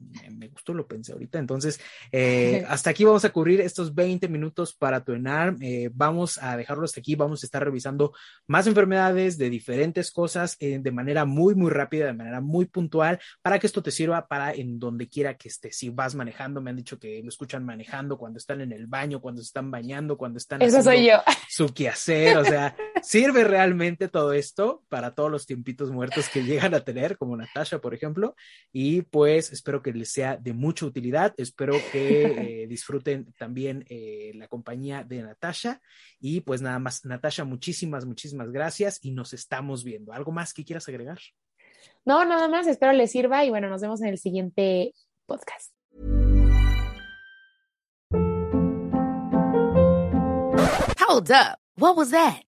gustó, 0.50 0.74
lo 0.74 0.89
pensé 0.89 1.13
ahorita. 1.13 1.39
Entonces, 1.39 1.80
eh, 2.12 2.65
hasta 2.67 2.89
aquí 2.89 3.06
vamos 3.06 3.24
a 3.24 3.30
cubrir 3.30 3.62
estos 3.62 3.95
20 3.95 4.28
minutos 4.28 4.76
para 4.76 5.02
tu 5.02 5.13
ENARM. 5.13 5.58
Eh, 5.62 5.89
vamos 5.93 6.38
a 6.38 6.58
dejarlo 6.58 6.84
hasta 6.84 7.00
aquí. 7.00 7.15
Vamos 7.15 7.43
a 7.43 7.45
estar 7.45 7.63
revisando 7.63 8.12
más 8.45 8.67
enfermedades 8.67 9.38
de 9.38 9.50
diferentes 9.50 10.12
cosas 10.12 10.58
eh, 10.60 10.80
de 10.82 10.91
manera 10.91 11.24
muy, 11.24 11.56
muy 11.56 11.72
rápida, 11.72 12.08
de 12.08 12.13
manera 12.13 12.41
muy 12.41 12.65
puntual, 12.65 13.22
para 13.41 13.58
que 13.58 13.65
esto 13.65 13.82
te 13.82 13.91
sirva 13.91 14.28
para 14.28 14.52
en 14.52 14.80
donde 14.80 15.08
quiera 15.08 15.38
que 15.38 15.48
estés. 15.48 15.78
Si 15.78 15.89
vas 15.89 16.13
manejando, 16.13 16.60
me 16.60 16.72
han 16.72 16.76
dicho 16.76 17.00
que 17.00 17.22
lo 17.24 17.30
escuchan 17.30 17.63
manejando, 17.63 18.17
cuando 18.17 18.38
están 18.38 18.60
en 18.60 18.74
el 18.74 18.86
baño, 18.86 19.22
cuando 19.22 19.41
se 19.41 19.45
están 19.45 19.72
bañando, 19.72 20.17
cuando 20.17 20.39
están 20.39 20.62
Eso 20.62 20.84
soy 20.84 21.08
yo. 21.08 21.22
su 21.48 21.74
quehacer. 21.74 22.38
O 22.38 22.43
sea, 22.43 22.76
sirve 23.02 23.45
realmente 23.45 24.10
todo 24.10 24.34
esto 24.34 24.84
para 24.89 25.15
todos 25.15 25.32
los 25.32 25.45
tiempitos 25.45 25.89
muertos 25.89 26.28
que 26.28 26.48
llegan 26.49 26.73
a 26.73 26.83
tener, 26.83 27.17
como 27.17 27.38
Natasha, 27.38 27.79
por 27.79 27.93
ejemplo, 27.93 28.35
y 28.71 29.03
pues 29.03 29.51
espero 29.51 29.81
que 29.81 29.93
les 29.93 30.12
sea 30.12 30.38
de 30.38 30.53
mucha 30.53 30.85
utilidad, 30.85 31.33
espero 31.38 31.75
que 31.91 32.63
eh, 32.63 32.67
disfruten 32.69 33.33
también 33.38 33.85
eh, 33.89 34.31
la 34.35 34.47
compañía 34.47 35.03
de 35.03 35.21
Natasha 35.21 35.81
y 36.19 36.41
pues 36.41 36.62
nada 36.62 36.79
más, 36.79 37.05
Natasha, 37.05 37.43
muchísimas, 37.43 38.05
muchísimas 38.05 38.51
gracias 38.51 38.99
y 39.01 39.12
nos 39.12 39.33
estamos 39.33 39.83
viendo. 39.83 40.13
¿Algo 40.13 40.31
más 40.31 40.53
que 40.53 40.65
quieras 40.65 40.88
agregar? 40.88 41.19
No, 42.05 42.25
nada 42.25 42.47
más, 42.47 42.67
espero 42.67 42.91
les 42.93 43.12
sirva 43.12 43.45
y 43.45 43.49
bueno, 43.49 43.69
nos 43.69 43.81
vemos 43.81 44.01
en 44.01 44.07
el 44.09 44.17
siguiente 44.17 44.93
podcast. 45.25 45.73
Hold 50.99 51.31
up. 51.31 51.57
What 51.75 51.95
was 51.95 52.12
that? 52.12 52.48